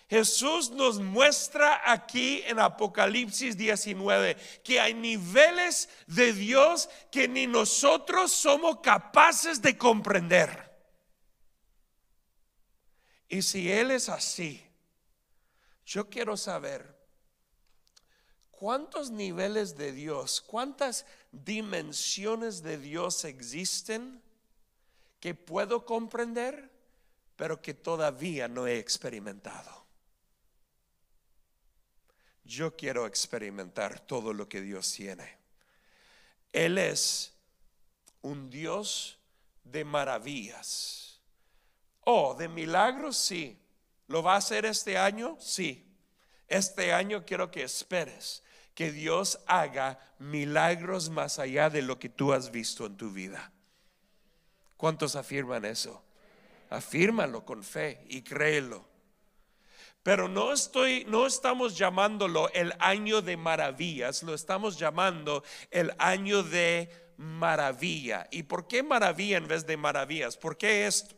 Jesús 0.10 0.70
nos 0.72 1.00
muestra 1.00 1.82
aquí 1.92 2.42
en 2.46 2.60
Apocalipsis 2.60 3.58
19 3.58 4.36
que 4.64 4.80
hay 4.80 4.94
niveles 4.94 5.90
de 6.08 6.34
Dios 6.34 6.90
que 7.12 7.28
ni 7.28 7.48
nosotros 7.48 8.32
somos 8.32 8.80
capaces 8.82 9.62
de 9.62 9.78
comprender. 9.78 10.72
Y 13.30 13.42
si 13.42 13.72
Él 13.72 13.92
es 13.92 14.10
así, 14.10 14.64
yo 15.86 16.10
quiero 16.10 16.38
saber 16.38 16.96
cuántos 18.52 19.10
niveles 19.10 19.76
de 19.76 19.92
Dios, 19.92 20.40
cuántas 20.40 21.06
dimensiones 21.32 22.62
de 22.62 22.78
Dios 22.78 23.26
existen 23.26 24.22
que 25.20 25.34
puedo 25.34 25.86
comprender, 25.86 26.72
pero 27.36 27.62
que 27.62 27.74
todavía 27.74 28.48
no 28.48 28.68
he 28.68 28.78
experimentado. 28.78 29.83
Yo 32.44 32.76
quiero 32.76 33.08
experimentar 33.08 34.00
todo 34.00 34.34
lo 34.34 34.50
que 34.50 34.62
Dios 34.62 34.92
tiene. 34.92 35.38
Él 36.52 36.78
es 36.78 37.34
un 38.22 38.50
Dios 38.50 39.18
de 39.64 39.86
maravillas. 39.86 41.20
Oh, 42.02 42.36
de 42.36 42.48
milagros, 42.48 43.18
sí. 43.18 43.60
¿Lo 44.08 44.22
va 44.22 44.36
a 44.36 44.38
hacer 44.38 44.66
este 44.66 44.98
año? 44.98 45.38
Sí. 45.40 45.86
Este 46.48 46.94
año 46.94 47.26
quiero 47.26 47.50
que 47.50 47.64
esperes 47.64 48.44
que 48.76 48.92
Dios 48.92 49.40
haga 49.46 50.00
milagros 50.20 51.10
más 51.10 51.40
allá 51.40 51.70
de 51.70 51.82
lo 51.82 52.00
que 52.00 52.10
tú 52.10 52.34
has 52.34 52.52
visto 52.52 52.86
en 52.86 52.98
tu 52.98 53.12
vida. 53.12 53.52
¿Cuántos 54.78 55.16
afirman 55.16 55.66
eso? 55.66 56.04
Afírmalo 56.70 57.46
con 57.46 57.64
fe 57.64 58.04
y 58.10 58.22
créelo. 58.22 58.93
Pero 60.04 60.28
no 60.28 60.52
estoy, 60.52 61.06
no 61.06 61.26
estamos 61.26 61.78
llamándolo 61.78 62.50
el 62.54 62.74
año 62.80 63.22
de 63.22 63.38
maravillas, 63.38 64.22
lo 64.22 64.34
estamos 64.34 64.78
llamando 64.78 65.44
el 65.72 65.94
año 65.98 66.44
de 66.44 66.90
maravilla. 67.16 68.28
¿Y 68.30 68.44
por 68.44 68.68
qué 68.68 68.84
maravilla 68.84 69.38
en 69.38 69.48
vez 69.48 69.66
de 69.66 69.78
maravillas? 69.78 70.36
¿Por 70.36 70.58
qué 70.58 70.88
esto? 70.88 71.16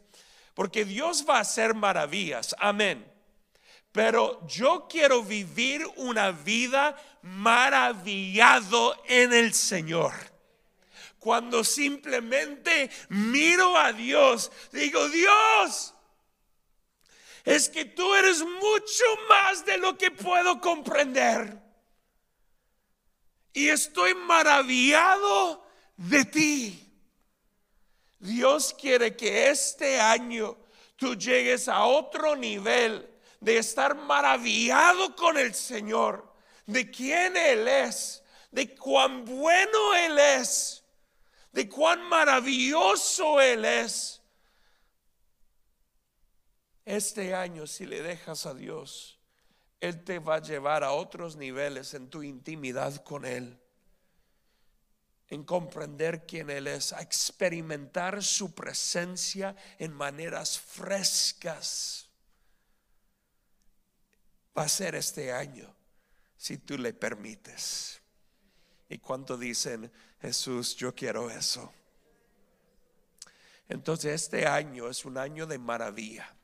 Porque 0.54 0.86
Dios 0.86 1.26
va 1.28 1.38
a 1.38 1.41
hacer 1.41 1.74
maravillas, 1.74 2.56
amén. 2.60 3.12
Pero 3.91 4.45
yo 4.48 4.88
quiero 4.88 5.24
vivir 5.24 5.84
una 5.95 6.30
vida 6.30 6.95
maravillado 7.24 9.02
en 9.08 9.34
el 9.34 9.54
Señor 9.54 10.13
cuando 11.26 11.63
simplemente 11.63 12.91
miro 13.10 13.76
a 13.76 13.91
Dios, 13.91 14.52
digo, 14.71 15.10
Dios, 15.10 15.94
es 17.45 17.69
que 17.69 17.86
tú 17.86 18.13
eres 18.15 18.43
mucho 18.43 19.03
más 19.29 19.63
de 19.65 19.77
lo 19.77 19.95
que 19.95 20.10
puedo 20.10 20.60
comprender. 20.60 21.62
Y 23.53 23.69
estoy 23.69 24.15
maravillado 24.15 25.63
de 25.95 26.25
ti. 26.25 26.81
Dios 28.17 28.75
quiere 28.77 29.15
que 29.15 29.49
este 29.49 30.01
año 30.01 30.58
tú 30.95 31.15
llegues 31.15 31.67
a 31.67 31.86
otro 31.86 32.36
nivel 32.36 33.08
de 33.39 33.60
estar 33.60 33.95
maravillado 33.95 35.15
con 35.15 35.38
el 35.38 35.53
Señor, 35.53 36.34
de 36.65 36.89
quién 36.89 37.38
Él 37.38 37.67
es, 37.67 38.23
de 38.49 38.75
cuán 38.75 39.23
bueno 39.23 39.93
Él 39.93 40.17
es, 40.17 40.84
de 41.51 41.69
cuán 41.69 42.01
maravilloso 42.10 43.39
Él 43.39 43.65
es 43.65 44.23
este 46.86 47.34
año, 47.34 47.65
si 47.65 47.86
le 47.88 48.02
dejas 48.04 48.45
a 48.45 48.54
Dios, 48.54 49.19
Él 49.82 50.04
te 50.04 50.19
va 50.19 50.36
a 50.36 50.41
llevar 50.41 50.84
a 50.84 50.91
otros 50.91 51.36
niveles 51.36 51.95
en 51.95 52.10
tu 52.10 52.21
intimidad 52.21 53.04
con 53.04 53.26
Él, 53.26 53.60
en 55.28 55.43
comprender 55.43 56.28
quién 56.28 56.52
Él 56.52 56.67
es, 56.67 56.93
a 56.93 57.02
experimentar 57.02 58.24
su 58.24 58.54
presencia 58.54 59.56
en 59.80 59.93
maneras 59.93 60.60
frescas. 60.60 62.08
Va 64.56 64.63
a 64.63 64.69
ser 64.69 64.93
este 64.93 65.34
año, 65.34 65.76
si 66.38 66.60
tú 66.60 66.78
le 66.78 66.93
permites. 66.93 68.00
¿Y 68.88 69.00
cuánto 69.00 69.36
dicen, 69.38 69.91
Jesús, 70.21 70.76
yo 70.76 70.93
quiero 70.93 71.32
eso? 71.32 71.74
Entonces 73.67 74.21
este 74.21 74.45
año 74.45 74.88
es 74.88 75.04
un 75.06 75.17
año 75.17 75.48
de 75.48 75.58
maravilla 75.58 76.36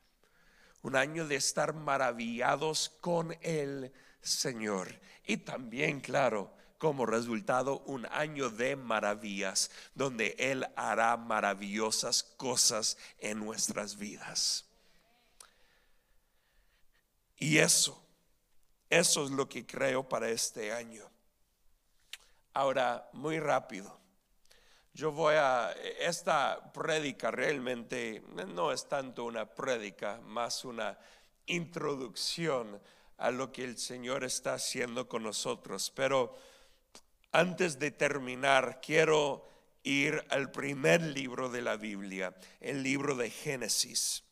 un 0.84 0.96
año 0.96 1.28
de 1.28 1.36
estar 1.36 1.74
maravillados 1.74 2.90
con 3.02 3.38
el 3.42 3.92
Señor. 4.22 5.00
Y 5.26 5.38
también, 5.38 6.02
claro, 6.02 6.52
como 6.78 7.06
resultado, 7.06 7.80
un 7.86 8.08
año 8.08 8.50
de 8.50 8.76
maravillas, 8.76 9.70
donde 9.94 10.36
Él 10.40 10.68
hará 10.76 11.16
maravillosas 11.16 12.24
cosas 12.24 12.98
en 13.20 13.40
nuestras 13.40 13.98
vidas. 13.98 14.66
Y 17.38 17.60
eso, 17.60 18.04
eso 18.90 19.26
es 19.26 19.32
lo 19.32 19.48
que 19.48 19.66
creo 19.66 20.10
para 20.10 20.30
este 20.30 20.74
año. 20.74 21.08
Ahora, 22.54 23.10
muy 23.14 23.40
rápido, 23.40 24.01
Yo 24.94 25.12
voy 25.12 25.36
a, 25.36 25.72
esta 26.00 26.72
prédica 26.74 27.32
realmente 27.32 28.22
no 28.54 28.74
es 28.74 28.88
tanto 28.90 29.24
una 29.24 29.46
prédica, 29.46 30.20
más 30.26 30.66
una 30.66 30.98
introducción 31.46 32.82
a 33.18 33.32
lo 33.32 33.52
que 33.52 33.64
el 33.64 33.78
Señor 33.78 34.26
está 34.26 34.56
haciendo 34.56 35.08
con 35.08 35.24
nosotros. 35.24 35.92
Pero 35.96 36.36
antes 37.32 37.80
de 37.80 37.92
terminar, 37.92 38.82
quiero 38.82 39.48
ir 39.84 40.26
al 40.30 40.52
primer 40.52 41.02
libro 41.02 41.50
de 41.50 41.62
la 41.62 41.78
Biblia, 41.78 42.36
el 42.60 42.84
libro 42.84 43.16
de 43.16 43.30
Génesis. 43.30 44.24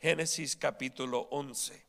Génesis 0.00 0.54
capítulo 0.56 1.28
11. 1.30 1.84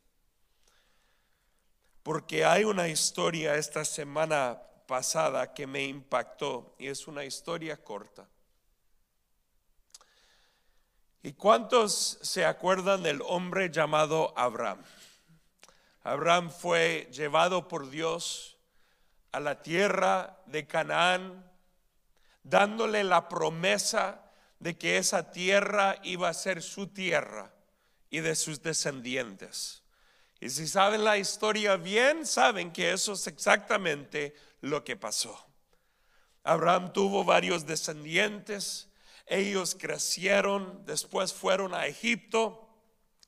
Porque 2.01 2.45
hay 2.45 2.63
una 2.63 2.87
historia 2.87 3.55
esta 3.55 3.85
semana 3.85 4.61
pasada 4.93 5.55
que 5.55 5.65
me 5.65 5.81
impactó 5.85 6.75
y 6.77 6.85
es 6.85 7.07
una 7.07 7.25
historia 7.25 7.83
corta. 7.83 8.29
¿Y 11.23 11.33
cuántos 11.33 12.19
se 12.21 12.45
acuerdan 12.45 13.01
del 13.01 13.23
hombre 13.25 13.71
llamado 13.71 14.37
Abraham? 14.37 14.83
Abraham 16.03 16.51
fue 16.51 17.09
llevado 17.11 17.67
por 17.67 17.89
Dios 17.89 18.59
a 19.31 19.39
la 19.39 19.63
tierra 19.63 20.37
de 20.45 20.67
Canaán, 20.67 21.43
dándole 22.43 23.03
la 23.03 23.27
promesa 23.29 24.21
de 24.59 24.77
que 24.77 24.97
esa 24.97 25.31
tierra 25.31 25.95
iba 26.03 26.29
a 26.29 26.35
ser 26.35 26.61
su 26.61 26.85
tierra 26.85 27.51
y 28.11 28.19
de 28.19 28.35
sus 28.35 28.61
descendientes. 28.61 29.81
Y 30.39 30.51
si 30.51 30.67
saben 30.67 31.03
la 31.03 31.17
historia 31.17 31.77
bien, 31.77 32.27
saben 32.27 32.71
que 32.71 32.91
eso 32.91 33.13
es 33.13 33.25
exactamente 33.25 34.35
lo 34.63 34.85
que 34.85 34.95
pasó. 34.95 35.45
Abraham 36.43 36.93
tuvo 36.93 37.25
varios 37.25 37.65
descendientes, 37.65 38.87
ellos 39.27 39.75
crecieron, 39.79 40.85
después 40.85 41.33
fueron 41.33 41.73
a 41.73 41.85
Egipto 41.85 42.69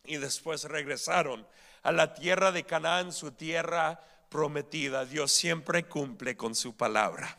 y 0.05 0.15
después 0.15 0.63
regresaron 0.63 1.45
a 1.83 1.91
la 1.91 2.13
tierra 2.13 2.53
de 2.53 2.63
Canaán, 2.63 3.11
su 3.11 3.33
tierra 3.33 4.01
prometida. 4.29 5.05
Dios 5.05 5.33
siempre 5.33 5.83
cumple 5.83 6.37
con 6.37 6.55
su 6.55 6.77
palabra. 6.77 7.37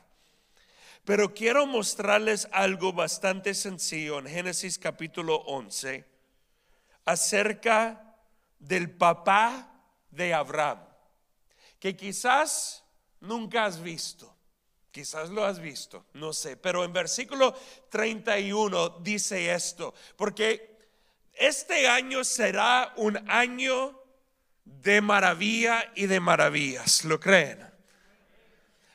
Pero 1.07 1.33
quiero 1.33 1.67
mostrarles 1.67 2.49
algo 2.53 2.93
bastante 2.93 3.55
sencillo 3.55 4.19
en 4.19 4.27
Génesis 4.27 4.79
capítulo 4.79 5.37
11 5.37 6.05
acerca 7.07 8.15
del 8.59 8.91
papá 8.91 9.73
de 10.11 10.35
Abraham, 10.35 10.81
que 11.79 11.97
quizás 11.97 12.86
nunca 13.21 13.65
has 13.65 13.83
visto. 13.83 14.35
Quizás 14.91 15.29
lo 15.29 15.45
has 15.45 15.59
visto, 15.59 16.07
no 16.15 16.33
sé, 16.33 16.57
pero 16.57 16.83
en 16.83 16.93
versículo 16.93 17.55
31 17.91 19.01
dice 19.01 19.53
esto, 19.53 19.93
porque 20.17 20.79
este 21.35 21.87
año 21.87 22.25
será 22.25 22.95
un 22.97 23.19
año 23.29 24.03
de 24.65 25.03
maravilla 25.03 25.93
y 25.95 26.07
de 26.07 26.19
maravillas, 26.19 27.05
¿lo 27.05 27.21
creen? 27.21 27.67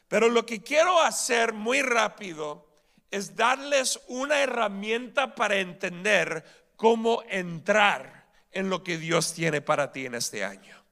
Pero 0.08 0.28
lo 0.28 0.46
que 0.46 0.62
quiero 0.62 1.00
hacer 1.02 1.54
muy 1.54 1.84
rápido 1.84 2.68
es 3.12 3.36
darles 3.36 4.00
una 4.08 4.42
herramienta 4.42 5.36
para 5.36 5.58
entender 5.58 6.44
cómo 6.76 7.24
entrar 7.30 8.28
en 8.52 8.70
lo 8.70 8.84
que 8.84 8.98
Dios 8.98 9.34
tiene 9.34 9.62
para 9.62 9.92
ti 9.92 10.06
en 10.06 10.16
este 10.16 10.44
año. 10.44 10.84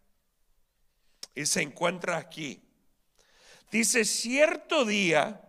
Y 1.34 1.46
se 1.46 1.62
encuentra 1.62 2.18
aquí. 2.18 2.62
Dice, 3.72 4.04
cierto 4.06 4.84
día, 4.86 5.42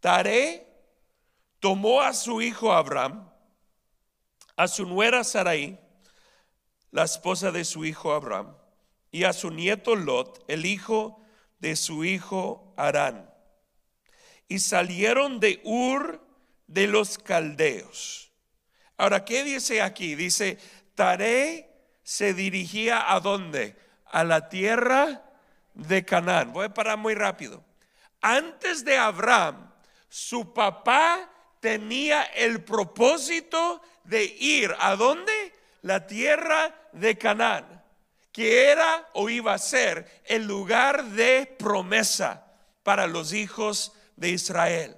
Taré 0.00 0.66
tomó 1.60 2.02
a 2.02 2.12
su 2.12 2.42
hijo 2.42 2.72
Abraham, 2.72 3.30
a 4.56 4.68
su 4.68 4.86
nuera 4.86 5.24
Sarai, 5.24 5.78
la 6.90 7.04
esposa 7.04 7.50
de 7.52 7.64
su 7.64 7.84
hijo 7.84 8.12
Abraham, 8.12 8.56
y 9.10 9.24
a 9.24 9.32
su 9.32 9.50
nieto 9.50 9.94
Lot, 9.94 10.44
el 10.48 10.66
hijo 10.66 11.20
de 11.60 11.76
su 11.76 12.04
hijo 12.04 12.74
Arán. 12.76 13.30
Y 14.48 14.58
salieron 14.58 15.40
de 15.40 15.60
Ur 15.64 16.20
de 16.66 16.86
los 16.86 17.18
caldeos. 17.18 18.32
Ahora, 18.96 19.24
¿qué 19.24 19.44
dice 19.44 19.80
aquí? 19.80 20.14
Dice, 20.16 20.58
Taré 20.94 21.70
se 22.02 22.34
dirigía 22.34 23.12
a 23.12 23.20
dónde? 23.20 23.76
A 24.04 24.24
la 24.24 24.48
tierra 24.48 25.23
de 25.74 26.04
Canaán. 26.04 26.52
Voy 26.52 26.66
a 26.66 26.74
parar 26.74 26.98
muy 26.98 27.14
rápido. 27.14 27.62
Antes 28.20 28.84
de 28.84 28.96
Abraham, 28.96 29.72
su 30.08 30.54
papá 30.54 31.30
tenía 31.60 32.22
el 32.22 32.62
propósito 32.64 33.82
de 34.04 34.24
ir 34.24 34.74
a 34.78 34.96
dónde? 34.96 35.52
La 35.82 36.06
tierra 36.06 36.74
de 36.92 37.18
Canaán, 37.18 37.82
que 38.32 38.70
era 38.70 39.08
o 39.12 39.28
iba 39.28 39.52
a 39.52 39.58
ser 39.58 40.22
el 40.24 40.46
lugar 40.46 41.04
de 41.04 41.46
promesa 41.58 42.46
para 42.82 43.06
los 43.06 43.32
hijos 43.32 43.92
de 44.16 44.30
Israel. 44.30 44.96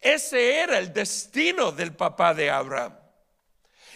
Ese 0.00 0.60
era 0.60 0.78
el 0.78 0.92
destino 0.92 1.72
del 1.72 1.94
papá 1.94 2.34
de 2.34 2.50
Abraham. 2.50 2.96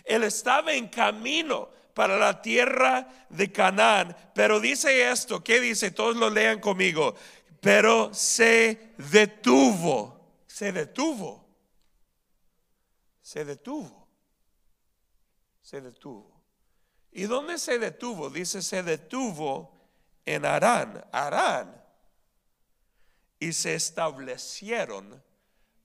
Él 0.04 0.24
estaba 0.24 0.72
en 0.72 0.88
camino 0.88 1.70
para 1.94 2.16
la 2.16 2.40
tierra 2.42 3.08
de 3.28 3.50
Canaán. 3.52 4.16
Pero 4.34 4.60
dice 4.60 5.10
esto, 5.10 5.42
¿qué 5.42 5.60
dice? 5.60 5.90
Todos 5.90 6.16
lo 6.16 6.30
lean 6.30 6.60
conmigo. 6.60 7.14
Pero 7.60 8.12
se 8.12 8.94
detuvo, 8.98 10.42
se 10.46 10.72
detuvo, 10.72 11.46
se 13.20 13.44
detuvo, 13.44 14.08
se 15.62 15.80
detuvo. 15.80 16.42
¿Y 17.12 17.24
dónde 17.24 17.58
se 17.58 17.78
detuvo? 17.78 18.30
Dice, 18.30 18.62
se 18.62 18.82
detuvo 18.82 19.82
en 20.24 20.44
Arán, 20.46 21.04
Arán. 21.12 21.80
Y 23.38 23.52
se 23.52 23.74
establecieron 23.74 25.22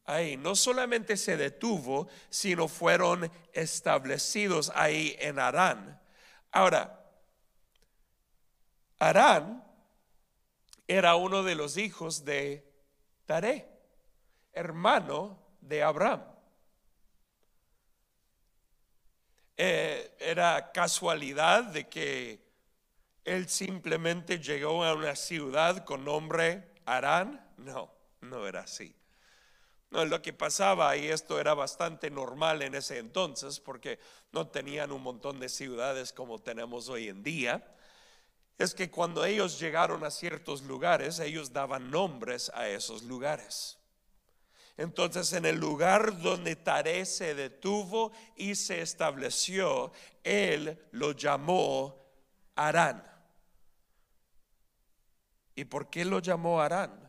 ahí. 0.08 0.38
No 0.38 0.56
solamente 0.56 1.16
se 1.16 1.38
detuvo, 1.38 2.08
sino 2.30 2.68
fueron 2.68 3.32
establecidos 3.54 4.72
ahí 4.74 5.16
en 5.20 5.38
Arán. 5.38 6.02
Ahora, 6.52 7.00
Arán 8.98 9.64
era 10.88 11.16
uno 11.16 11.44
de 11.44 11.56
los 11.56 11.78
hijos 11.78 12.26
de 12.26 12.66
Taré, 13.26 13.68
hermano 14.54 15.38
de 15.62 15.84
Abraham. 15.84 16.24
Eh, 19.60 20.16
era 20.20 20.72
casualidad 20.72 21.64
de 21.66 21.88
que 21.88 22.48
él 23.26 23.50
simplemente 23.50 24.40
llegó 24.40 24.84
a 24.84 24.94
una 24.94 25.16
ciudad 25.16 25.84
con 25.84 26.06
nombre 26.06 26.76
Arán. 26.86 27.46
No, 27.58 27.92
no 28.22 28.48
era 28.48 28.62
así. 28.62 28.96
No, 29.90 30.04
lo 30.04 30.22
que 30.22 30.34
pasaba, 30.34 30.98
y 30.98 31.08
esto 31.08 31.40
era 31.40 31.54
bastante 31.54 32.10
normal 32.10 32.62
en 32.62 32.76
ese 32.76 32.98
entonces, 32.98 33.60
porque 33.60 34.00
no 34.34 34.48
tenían 34.48 34.92
un 34.92 35.02
montón 35.02 35.40
de 35.40 35.48
ciudades 35.48 36.12
como 36.12 36.40
tenemos 36.40 36.90
hoy 36.90 37.08
en 37.08 37.24
día, 37.24 37.74
es 38.58 38.74
que 38.74 38.90
cuando 38.90 39.24
ellos 39.24 39.60
llegaron 39.60 40.04
a 40.04 40.12
ciertos 40.12 40.64
lugares, 40.64 41.20
ellos 41.20 41.54
daban 41.54 41.90
nombres 41.90 42.52
a 42.54 42.68
esos 42.68 43.04
lugares. 43.04 43.78
Entonces, 44.76 45.34
en 45.34 45.46
el 45.46 45.58
lugar 45.58 46.22
donde 46.22 46.56
Tare 46.56 47.06
se 47.06 47.34
detuvo 47.34 48.12
y 48.36 48.56
se 48.56 48.82
estableció, 48.82 49.92
él 50.24 50.80
lo 50.92 51.14
llamó 51.14 51.96
Arán. 52.56 53.04
¿Y 55.56 55.66
por 55.66 55.90
qué 55.90 56.06
lo 56.06 56.20
llamó 56.20 56.62
Arán? 56.62 57.07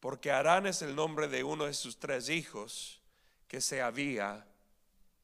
Porque 0.00 0.32
Arán 0.32 0.66
es 0.66 0.80
el 0.82 0.96
nombre 0.96 1.28
de 1.28 1.44
uno 1.44 1.66
de 1.66 1.74
sus 1.74 1.98
tres 1.98 2.30
hijos 2.30 3.00
que 3.46 3.60
se 3.60 3.82
había 3.82 4.46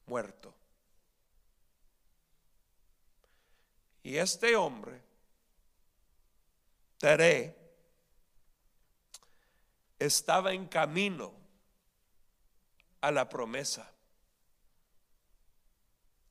muerto. 0.05 0.53
Y 4.03 4.17
este 4.17 4.55
hombre, 4.55 5.01
Teré, 6.99 7.57
estaba 9.99 10.53
en 10.53 10.67
camino 10.67 11.33
a 13.01 13.11
la 13.11 13.27
promesa. 13.27 13.91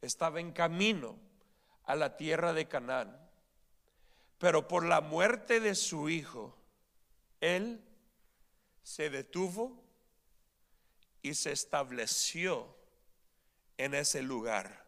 Estaba 0.01 0.41
en 0.41 0.53
camino 0.53 1.19
a 1.85 1.97
la 1.97 2.17
tierra 2.17 2.53
de 2.53 2.69
Canaán. 2.69 3.19
Pero 4.39 4.69
por 4.69 4.85
la 4.85 5.01
muerte 5.01 5.61
de 5.61 5.75
su 5.75 6.09
hijo, 6.09 6.57
él 7.41 7.83
se 8.87 9.11
detuvo 9.11 9.83
y 11.21 11.35
se 11.35 11.51
estableció 11.51 12.73
en 13.79 13.95
ese 13.95 14.23
lugar 14.23 14.87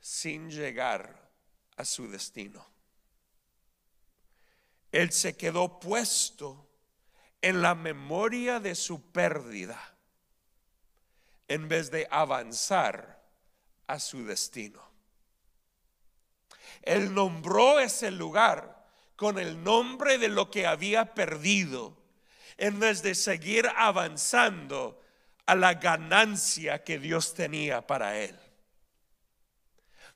sin 0.00 0.50
llegar 0.50 1.28
a 1.76 1.84
su 1.84 2.08
destino. 2.08 2.66
Él 4.92 5.12
se 5.12 5.36
quedó 5.36 5.78
puesto 5.78 6.70
en 7.42 7.60
la 7.60 7.74
memoria 7.74 8.60
de 8.60 8.74
su 8.74 9.12
pérdida 9.12 9.78
en 11.48 11.68
vez 11.68 11.90
de 11.90 12.08
avanzar 12.10 13.22
a 13.86 14.00
su 14.00 14.24
destino. 14.24 14.82
Él 16.80 17.12
nombró 17.12 17.78
ese 17.78 18.10
lugar 18.10 18.88
con 19.16 19.38
el 19.38 19.62
nombre 19.62 20.16
de 20.16 20.28
lo 20.28 20.50
que 20.50 20.66
había 20.66 21.12
perdido 21.14 21.97
en 22.58 22.78
vez 22.80 23.02
de 23.02 23.14
seguir 23.14 23.66
avanzando 23.76 25.00
a 25.46 25.54
la 25.54 25.74
ganancia 25.74 26.84
que 26.84 26.98
Dios 26.98 27.32
tenía 27.32 27.86
para 27.86 28.18
él. 28.18 28.36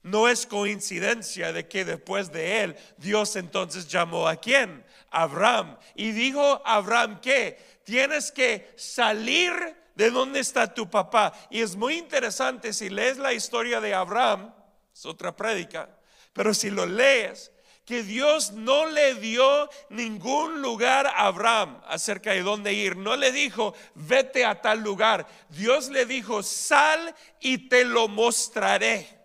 No 0.03 0.29
es 0.29 0.47
coincidencia 0.47 1.53
de 1.53 1.69
que 1.69 1.85
después 1.85 2.33
de 2.33 2.65
él 2.65 2.77
Dios 2.97 3.37
entonces 3.37 3.87
llamó 3.87 4.27
a 4.27 4.37
quién? 4.37 4.85
Abraham. 5.11 5.79
Y 5.95 6.11
dijo 6.11 6.61
Abraham 6.65 7.21
que 7.21 7.81
tienes 7.85 8.33
que 8.33 8.73
salir 8.77 9.53
de 9.95 10.11
donde 10.11 10.41
está 10.41 10.75
tu 10.75 10.91
papá. 10.91 11.33
Y 11.51 11.61
es 11.61 11.77
muy 11.77 11.97
interesante 11.97 12.73
si 12.73 12.91
lees 12.91 13.17
la 13.19 13.33
historia 13.33 13.81
de 13.81 13.95
Abraham, 13.95 14.53
es 14.93 15.07
otra 15.07 15.35
prédica, 15.37 15.89
pero 16.33 16.53
si 16.53 16.71
lo 16.71 16.85
lees, 16.85 17.52
que 17.85 18.03
Dios 18.03 18.53
no 18.53 18.87
le 18.87 19.15
dio 19.17 19.69
ningún 19.91 20.63
lugar 20.63 21.07
a 21.07 21.27
Abraham 21.27 21.81
acerca 21.87 22.33
de 22.33 22.43
dónde 22.43 22.73
ir. 22.73 22.97
No 22.97 23.17
le 23.17 23.33
dijo, 23.33 23.75
vete 23.95 24.45
a 24.45 24.61
tal 24.61 24.81
lugar. 24.81 25.27
Dios 25.49 25.89
le 25.89 26.07
dijo, 26.07 26.43
sal 26.43 27.15
y 27.41 27.69
te 27.69 27.85
lo 27.85 28.09
mostraré. 28.09 29.23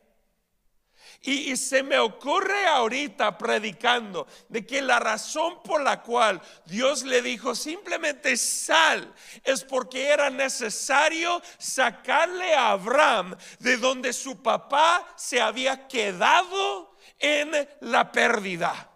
Y, 1.21 1.57
se 1.57 1.83
me 1.83 1.99
ocurre 1.99 2.67
ahorita 2.67 3.37
predicando 3.37 4.27
de 4.47 4.65
que 4.65 4.81
la 4.81 4.97
razón 4.99 5.61
por 5.61 5.81
la 5.81 6.01
cual 6.01 6.41
Dios 6.65 7.03
le 7.03 7.21
dijo 7.21 7.53
simplemente 7.53 8.37
sal 8.37 9.13
es 9.43 9.63
porque 9.63 10.07
era 10.07 10.29
necesario 10.29 11.41
sacarle 11.57 12.53
a 12.53 12.71
Abraham 12.71 13.35
de 13.59 13.75
donde 13.75 14.13
su 14.13 14.41
papá 14.41 15.05
se 15.17 15.41
había 15.41 15.87
quedado 15.87 16.86
en 17.19 17.51
la 17.81 18.11
pérdida. 18.11 18.89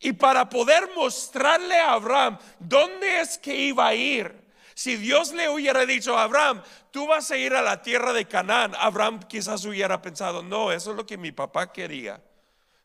Y 0.00 0.12
para 0.12 0.48
poder 0.48 0.90
mostrarle 0.94 1.78
a 1.78 1.92
Abraham 1.92 2.38
dónde 2.58 3.20
es 3.20 3.38
que 3.38 3.54
iba 3.54 3.88
a 3.88 3.94
ir, 3.94 4.48
si 4.74 4.96
Dios 4.96 5.32
le 5.32 5.48
hubiera 5.48 5.84
dicho 5.86 6.16
Abraham, 6.16 6.62
tú 6.92 7.08
vas 7.08 7.30
a 7.32 7.36
ir 7.36 7.52
a 7.54 7.62
la 7.62 7.82
tierra 7.82 8.12
de 8.12 8.28
Canaán, 8.28 8.76
Abraham 8.78 9.20
quizás 9.28 9.64
hubiera 9.64 10.00
pensado, 10.00 10.40
no, 10.42 10.70
eso 10.70 10.92
es 10.92 10.96
lo 10.96 11.04
que 11.04 11.18
mi 11.18 11.32
papá 11.32 11.72
quería. 11.72 12.22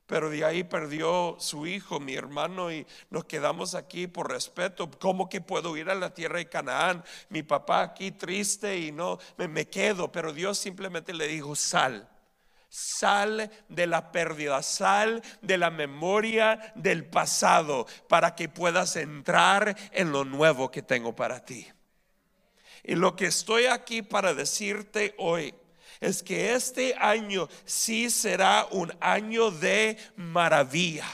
Pero 0.07 0.29
de 0.29 0.43
ahí 0.43 0.63
perdió 0.63 1.37
su 1.39 1.65
hijo, 1.65 1.99
mi 1.99 2.15
hermano, 2.15 2.71
y 2.71 2.85
nos 3.09 3.25
quedamos 3.25 3.73
aquí 3.73 4.07
por 4.07 4.31
respeto. 4.31 4.89
¿Cómo 4.99 5.29
que 5.29 5.39
puedo 5.39 5.77
ir 5.77 5.89
a 5.89 5.95
la 5.95 6.13
tierra 6.13 6.39
de 6.39 6.49
Canaán? 6.49 7.03
Mi 7.29 7.41
papá 7.41 7.83
aquí 7.83 8.11
triste 8.11 8.77
y 8.77 8.91
no, 8.91 9.17
me, 9.37 9.47
me 9.47 9.69
quedo. 9.69 10.11
Pero 10.11 10.33
Dios 10.33 10.57
simplemente 10.57 11.13
le 11.13 11.27
dijo, 11.27 11.55
sal. 11.55 12.09
Sal 12.75 13.51
de 13.69 13.85
la 13.85 14.11
pérdida, 14.11 14.63
sal 14.63 15.21
de 15.43 15.59
la 15.59 15.69
memoria 15.69 16.73
del 16.73 17.05
pasado 17.05 17.85
para 18.09 18.33
que 18.33 18.49
puedas 18.49 18.95
entrar 18.95 19.77
en 19.91 20.11
lo 20.11 20.25
nuevo 20.25 20.71
que 20.71 20.81
tengo 20.81 21.15
para 21.15 21.45
ti. 21.45 21.67
Y 22.83 22.95
lo 22.95 23.15
que 23.15 23.27
estoy 23.27 23.67
aquí 23.67 24.01
para 24.01 24.33
decirte 24.33 25.13
hoy 25.19 25.53
es 25.99 26.23
que 26.23 26.55
este 26.55 26.95
año 26.95 27.47
sí 27.63 28.09
será 28.09 28.67
un 28.71 28.91
año 28.99 29.51
de 29.51 29.95
maravilla. 30.15 31.05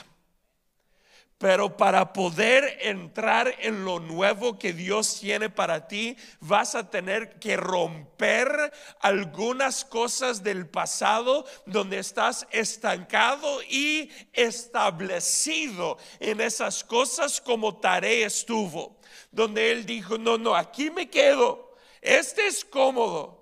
Pero 1.40 1.74
para 1.74 2.12
poder 2.12 2.76
entrar 2.82 3.54
en 3.60 3.82
lo 3.82 3.98
nuevo 3.98 4.58
que 4.58 4.74
Dios 4.74 5.18
tiene 5.20 5.48
para 5.48 5.88
ti, 5.88 6.14
vas 6.40 6.74
a 6.74 6.90
tener 6.90 7.38
que 7.38 7.56
romper 7.56 8.70
algunas 9.00 9.86
cosas 9.86 10.42
del 10.42 10.68
pasado 10.68 11.46
donde 11.64 11.98
estás 11.98 12.46
estancado 12.50 13.62
y 13.62 14.10
establecido 14.34 15.96
en 16.18 16.42
esas 16.42 16.84
cosas 16.84 17.40
como 17.40 17.78
tarea 17.78 18.26
estuvo 18.26 19.00
donde 19.32 19.72
él 19.72 19.86
dijo, 19.86 20.18
no, 20.18 20.36
no, 20.36 20.54
aquí 20.54 20.90
me 20.90 21.08
quedo, 21.08 21.74
este 22.02 22.46
es 22.46 22.64
cómodo. 22.66 23.39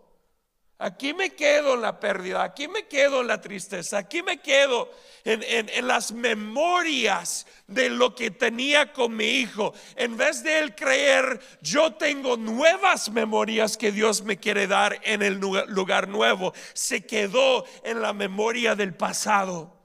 Aquí 0.81 1.13
me 1.13 1.31
quedo 1.31 1.75
en 1.75 1.81
la 1.83 1.99
pérdida, 1.99 2.45
aquí 2.45 2.69
me 2.69 2.87
quedo 2.87 3.23
en 3.23 3.27
la 3.27 3.41
tristeza, 3.41 3.99
aquí 3.99 4.23
me 4.23 4.39
quedo 4.39 4.89
en, 5.25 5.43
en, 5.43 5.89
las 5.89 6.13
memorias 6.13 7.49
de 7.67 7.91
lo 7.91 8.15
que 8.15 8.31
tenía 8.31 8.93
con 8.93 9.17
mi 9.17 9.25
hijo. 9.25 9.75
En 9.97 10.17
vez 10.17 10.45
de 10.45 10.61
él 10.61 10.77
creer, 10.77 11.41
yo 11.61 11.95
tengo 11.95 12.37
nuevas 12.37 13.11
memorias 13.11 13.77
que 13.77 13.91
Dios 13.91 14.23
me 14.23 14.37
quiere 14.37 14.69
dar 14.69 15.01
en 15.03 15.23
el 15.23 15.41
lugar 15.41 16.07
nuevo, 16.07 16.55
se 16.75 17.05
quedó 17.05 17.65
en 17.83 18.01
la 18.01 18.13
memoria 18.13 18.77
del 18.77 18.95
pasado. 18.95 19.77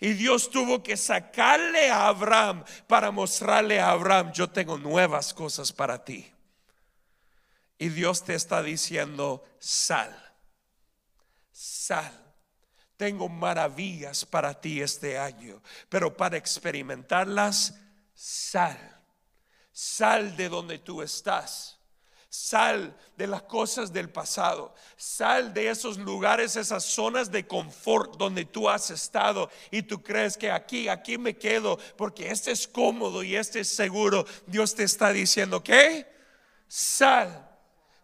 Y 0.00 0.12
Dios 0.12 0.50
tuvo 0.50 0.82
que 0.82 0.98
sacarle 0.98 1.88
a 1.88 2.08
Abraham 2.08 2.62
para 2.86 3.10
mostrarle 3.10 3.80
a 3.80 3.92
Abraham, 3.92 4.32
yo 4.34 4.50
tengo 4.50 4.76
nuevas 4.76 5.32
cosas 5.32 5.72
para 5.72 6.04
ti. 6.04 6.30
Y 7.78 7.88
Dios 7.90 8.24
te 8.24 8.34
está 8.34 8.62
diciendo, 8.62 9.44
sal, 9.58 10.14
sal. 11.52 12.12
Tengo 12.96 13.28
maravillas 13.28 14.26
para 14.26 14.60
ti 14.60 14.80
este 14.80 15.18
año, 15.18 15.62
pero 15.88 16.16
para 16.16 16.36
experimentarlas, 16.36 17.74
sal. 18.14 18.96
Sal 19.72 20.36
de 20.36 20.48
donde 20.48 20.80
tú 20.80 21.02
estás 21.02 21.78
Sal 22.30 22.94
de 23.16 23.26
las 23.26 23.42
cosas 23.42 23.90
del 23.90 24.10
pasado. 24.10 24.74
Sal 24.96 25.54
de 25.54 25.70
esos 25.70 25.96
lugares, 25.96 26.56
esas 26.56 26.84
zonas 26.84 27.30
de 27.30 27.46
confort 27.46 28.16
donde 28.18 28.44
tú 28.44 28.68
has 28.68 28.90
estado 28.90 29.50
y 29.70 29.82
tú 29.82 30.02
crees 30.02 30.36
que 30.36 30.50
aquí, 30.50 30.88
aquí 30.88 31.16
me 31.16 31.38
quedo 31.38 31.78
porque 31.96 32.30
este 32.30 32.50
es 32.50 32.68
cómodo 32.68 33.22
y 33.22 33.34
este 33.34 33.60
es 33.60 33.68
seguro. 33.68 34.26
Dios 34.46 34.74
te 34.74 34.84
está 34.84 35.10
diciendo 35.10 35.64
que 35.64 36.06
sal. 36.66 37.47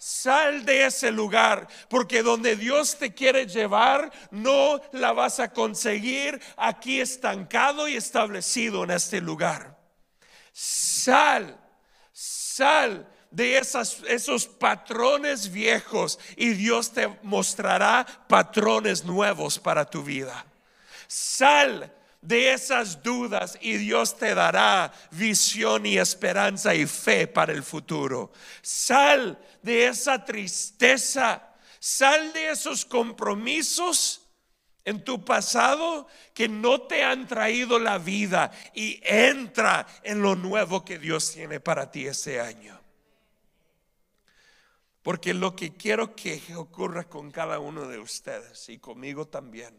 Sal 0.06 0.66
de 0.66 0.84
ese 0.84 1.10
lugar, 1.10 1.66
porque 1.88 2.22
donde 2.22 2.56
Dios 2.56 2.98
te 2.98 3.14
quiere 3.14 3.46
llevar, 3.46 4.12
no 4.30 4.78
la 4.92 5.14
vas 5.14 5.40
a 5.40 5.50
conseguir 5.50 6.42
aquí 6.58 7.00
estancado 7.00 7.88
y 7.88 7.96
establecido 7.96 8.84
en 8.84 8.90
este 8.90 9.22
lugar. 9.22 9.78
Sal, 10.52 11.58
sal 12.12 13.08
de 13.30 13.56
esos 13.56 14.46
patrones 14.46 15.50
viejos 15.50 16.18
y 16.36 16.50
Dios 16.50 16.92
te 16.92 17.08
mostrará 17.22 18.06
patrones 18.28 19.06
nuevos 19.06 19.58
para 19.58 19.88
tu 19.88 20.02
vida. 20.02 20.44
Sal 21.06 21.90
de 22.24 22.54
esas 22.54 23.02
dudas 23.02 23.58
y 23.60 23.74
Dios 23.76 24.16
te 24.16 24.34
dará 24.34 24.92
visión 25.10 25.84
y 25.84 25.98
esperanza 25.98 26.74
y 26.74 26.86
fe 26.86 27.26
para 27.26 27.52
el 27.52 27.62
futuro. 27.62 28.32
Sal 28.62 29.38
de 29.62 29.88
esa 29.88 30.24
tristeza, 30.24 31.54
sal 31.78 32.32
de 32.32 32.50
esos 32.50 32.86
compromisos 32.86 34.22
en 34.86 35.04
tu 35.04 35.22
pasado 35.22 36.06
que 36.32 36.48
no 36.48 36.82
te 36.82 37.04
han 37.04 37.26
traído 37.26 37.78
la 37.78 37.98
vida 37.98 38.50
y 38.74 39.00
entra 39.04 39.86
en 40.02 40.22
lo 40.22 40.34
nuevo 40.34 40.82
que 40.82 40.98
Dios 40.98 41.30
tiene 41.30 41.60
para 41.60 41.90
ti 41.90 42.06
este 42.06 42.40
año. 42.40 42.80
Porque 45.02 45.34
lo 45.34 45.54
que 45.54 45.74
quiero 45.76 46.16
que 46.16 46.40
ocurra 46.56 47.04
con 47.04 47.30
cada 47.30 47.58
uno 47.58 47.86
de 47.86 47.98
ustedes 47.98 48.70
y 48.70 48.78
conmigo 48.78 49.26
también 49.26 49.76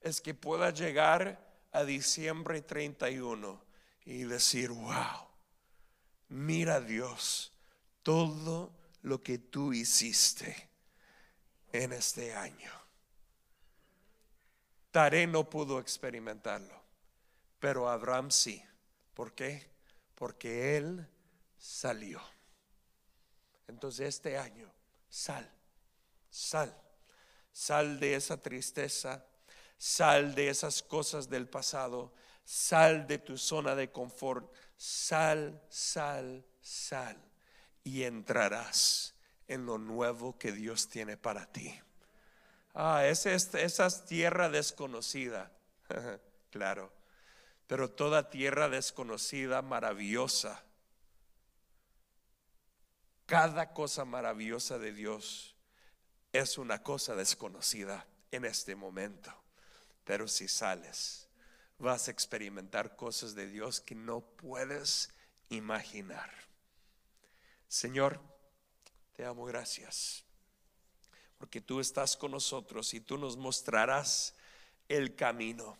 es 0.00 0.20
que 0.20 0.34
pueda 0.34 0.70
llegar 0.70 1.45
a 1.76 1.84
diciembre 1.84 2.62
31 2.62 3.62
y 4.06 4.24
decir, 4.24 4.70
wow, 4.70 5.28
mira 6.30 6.80
Dios, 6.80 7.52
todo 8.02 8.72
lo 9.02 9.22
que 9.22 9.36
tú 9.36 9.74
hiciste 9.74 10.70
en 11.72 11.92
este 11.92 12.34
año. 12.34 12.72
Taré 14.90 15.26
no 15.26 15.50
pudo 15.50 15.78
experimentarlo, 15.78 16.82
pero 17.60 17.90
Abraham 17.90 18.30
sí. 18.30 18.64
¿Por 19.12 19.34
qué? 19.34 19.70
Porque 20.14 20.78
él 20.78 21.06
salió. 21.58 22.22
Entonces 23.68 24.08
este 24.08 24.38
año, 24.38 24.72
sal, 25.10 25.46
sal, 26.30 26.74
sal 27.52 28.00
de 28.00 28.14
esa 28.14 28.40
tristeza, 28.40 29.25
sal 29.78 30.34
de 30.34 30.48
esas 30.48 30.82
cosas 30.82 31.28
del 31.28 31.48
pasado, 31.48 32.12
sal 32.44 33.06
de 33.06 33.18
tu 33.18 33.36
zona 33.36 33.74
de 33.74 33.90
confort, 33.90 34.52
sal, 34.76 35.62
sal, 35.68 36.44
sal 36.60 37.16
y 37.82 38.02
entrarás 38.02 39.14
en 39.48 39.66
lo 39.66 39.78
nuevo 39.78 40.38
que 40.38 40.52
Dios 40.52 40.88
tiene 40.88 41.16
para 41.16 41.46
ti. 41.46 41.80
Ah, 42.74 43.06
esa 43.06 43.32
es, 43.32 44.04
tierra 44.06 44.48
desconocida, 44.48 45.50
claro, 46.50 46.92
pero 47.66 47.90
toda 47.90 48.28
tierra 48.28 48.68
desconocida, 48.68 49.62
maravillosa, 49.62 50.62
cada 53.24 53.72
cosa 53.72 54.04
maravillosa 54.04 54.78
de 54.78 54.92
Dios 54.92 55.56
es 56.32 56.58
una 56.58 56.82
cosa 56.82 57.16
desconocida 57.16 58.06
en 58.30 58.44
este 58.44 58.76
momento. 58.76 59.32
Pero 60.06 60.26
si 60.28 60.48
sales, 60.48 61.28
vas 61.78 62.08
a 62.08 62.12
experimentar 62.12 62.96
cosas 62.96 63.34
de 63.34 63.48
Dios 63.48 63.80
que 63.80 63.94
no 63.94 64.20
puedes 64.20 65.12
imaginar. 65.50 66.32
Señor, 67.68 68.20
te 69.16 69.24
amo 69.24 69.44
gracias, 69.44 70.24
porque 71.38 71.60
tú 71.60 71.80
estás 71.80 72.16
con 72.16 72.30
nosotros 72.30 72.94
y 72.94 73.00
tú 73.00 73.18
nos 73.18 73.36
mostrarás 73.36 74.34
el 74.88 75.16
camino. 75.16 75.76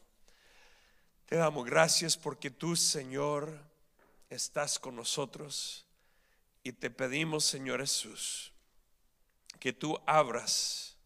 Te 1.26 1.36
damos 1.36 1.64
gracias 1.64 2.16
porque 2.16 2.50
tú, 2.50 2.74
Señor, 2.76 3.58
estás 4.28 4.78
con 4.78 4.96
nosotros 4.96 5.86
y 6.64 6.72
te 6.72 6.90
pedimos, 6.90 7.44
Señor 7.44 7.80
Jesús, 7.80 8.52
que 9.60 9.72
tú 9.72 10.00
abras 10.04 10.96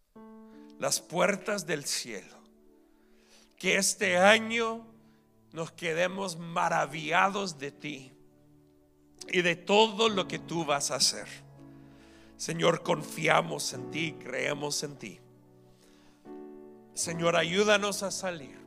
las 0.79 1.01
puertas 1.01 1.67
del 1.67 1.85
cielo, 1.85 2.40
que 3.61 3.77
este 3.77 4.17
año 4.17 4.87
nos 5.53 5.71
quedemos 5.71 6.39
maravillados 6.39 7.59
de 7.59 7.71
ti 7.71 8.11
y 9.29 9.43
de 9.43 9.55
todo 9.55 10.09
lo 10.09 10.27
que 10.27 10.39
tú 10.39 10.65
vas 10.65 10.91
a 10.91 10.95
hacer. 10.95 11.27
Señor, 12.39 12.83
confiamos 12.83 13.75
en 13.75 13.91
ti, 13.91 14.17
creemos 14.19 14.83
en 14.83 14.97
ti. 14.97 15.21
Señor, 16.95 17.37
ayúdanos 17.37 18.03
a 18.03 18.11
salir, 18.11 18.59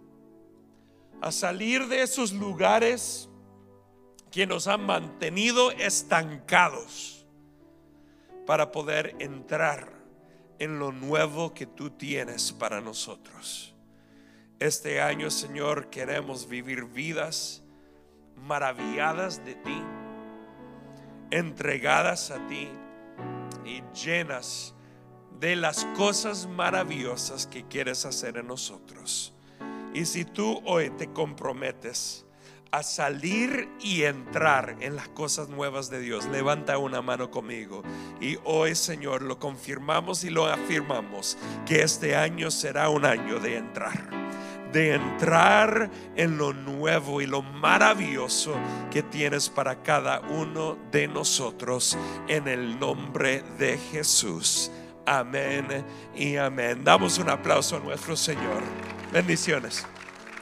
a 1.22 1.32
salir 1.32 1.88
de 1.88 2.04
esos 2.04 2.32
lugares 2.32 3.30
que 4.30 4.46
nos 4.46 4.68
han 4.68 4.86
mantenido 4.86 5.72
estancados 5.72 7.26
para 8.46 8.72
poder 8.72 9.16
entrar 9.18 9.92
en 10.60 10.78
lo 10.78 10.92
nuevo 10.92 11.56
que 11.56 11.66
tú 11.66 11.90
tienes 11.90 12.52
para 12.52 12.80
nosotros. 12.80 13.73
Este 14.64 15.02
año, 15.02 15.30
Señor, 15.30 15.90
queremos 15.90 16.48
vivir 16.48 16.86
vidas 16.86 17.62
maravilladas 18.38 19.44
de 19.44 19.56
ti, 19.56 19.84
entregadas 21.32 22.32
a 22.32 22.48
ti 22.48 22.70
y 23.66 23.84
llenas 23.94 24.74
de 25.38 25.58
las 25.58 25.84
cosas 25.98 26.48
maravillosas 26.48 27.46
que 27.46 27.68
quieres 27.68 28.06
hacer 28.06 28.38
en 28.38 28.48
nosotros. 28.48 29.36
Y 29.94 30.06
si 30.06 30.24
tú 30.24 30.62
hoy 30.64 30.92
te 30.92 31.12
comprometes, 31.12 32.26
a 32.72 32.84
salir 32.84 33.70
y 33.82 34.04
entrar 34.04 34.78
en 34.80 34.96
las 34.96 35.10
cosas 35.10 35.50
nuevas 35.50 35.92
de 35.92 36.00
Dios. 36.00 36.26
Levanta 36.26 36.80
una 36.80 37.04
mano 37.04 37.30
conmigo. 37.30 37.84
Y 38.20 38.40
hoy, 38.46 38.74
Señor, 38.74 39.22
lo 39.22 39.38
confirmamos 39.38 40.24
y 40.24 40.32
lo 40.32 40.48
afirmamos 40.48 41.38
que 41.68 41.84
este 41.84 42.16
año 42.16 42.50
será 42.50 42.90
un 42.90 43.06
año 43.06 43.40
de 43.40 43.58
entrar. 43.58 44.33
De 44.74 44.96
entrar 44.96 45.90
en 46.16 46.38
lo 46.38 46.52
nuevo 46.52 47.22
y 47.22 47.28
lo 47.28 47.44
maravilloso 47.44 48.56
que 48.92 49.04
tienes 49.04 49.50
para 49.50 49.84
cada 49.84 50.20
uno 50.20 50.78
de 50.92 51.08
nosotros 51.08 51.98
en 52.28 52.48
el 52.48 52.80
nombre 52.80 53.44
de 53.58 53.78
Jesús. 53.78 54.72
Amén 55.06 55.86
y 56.16 56.38
amén. 56.38 56.84
Damos 56.84 57.18
un 57.20 57.30
aplauso 57.30 57.78
a 57.78 57.80
nuestro 57.80 58.18
Señor. 58.18 58.64
Bendiciones. 59.12 59.86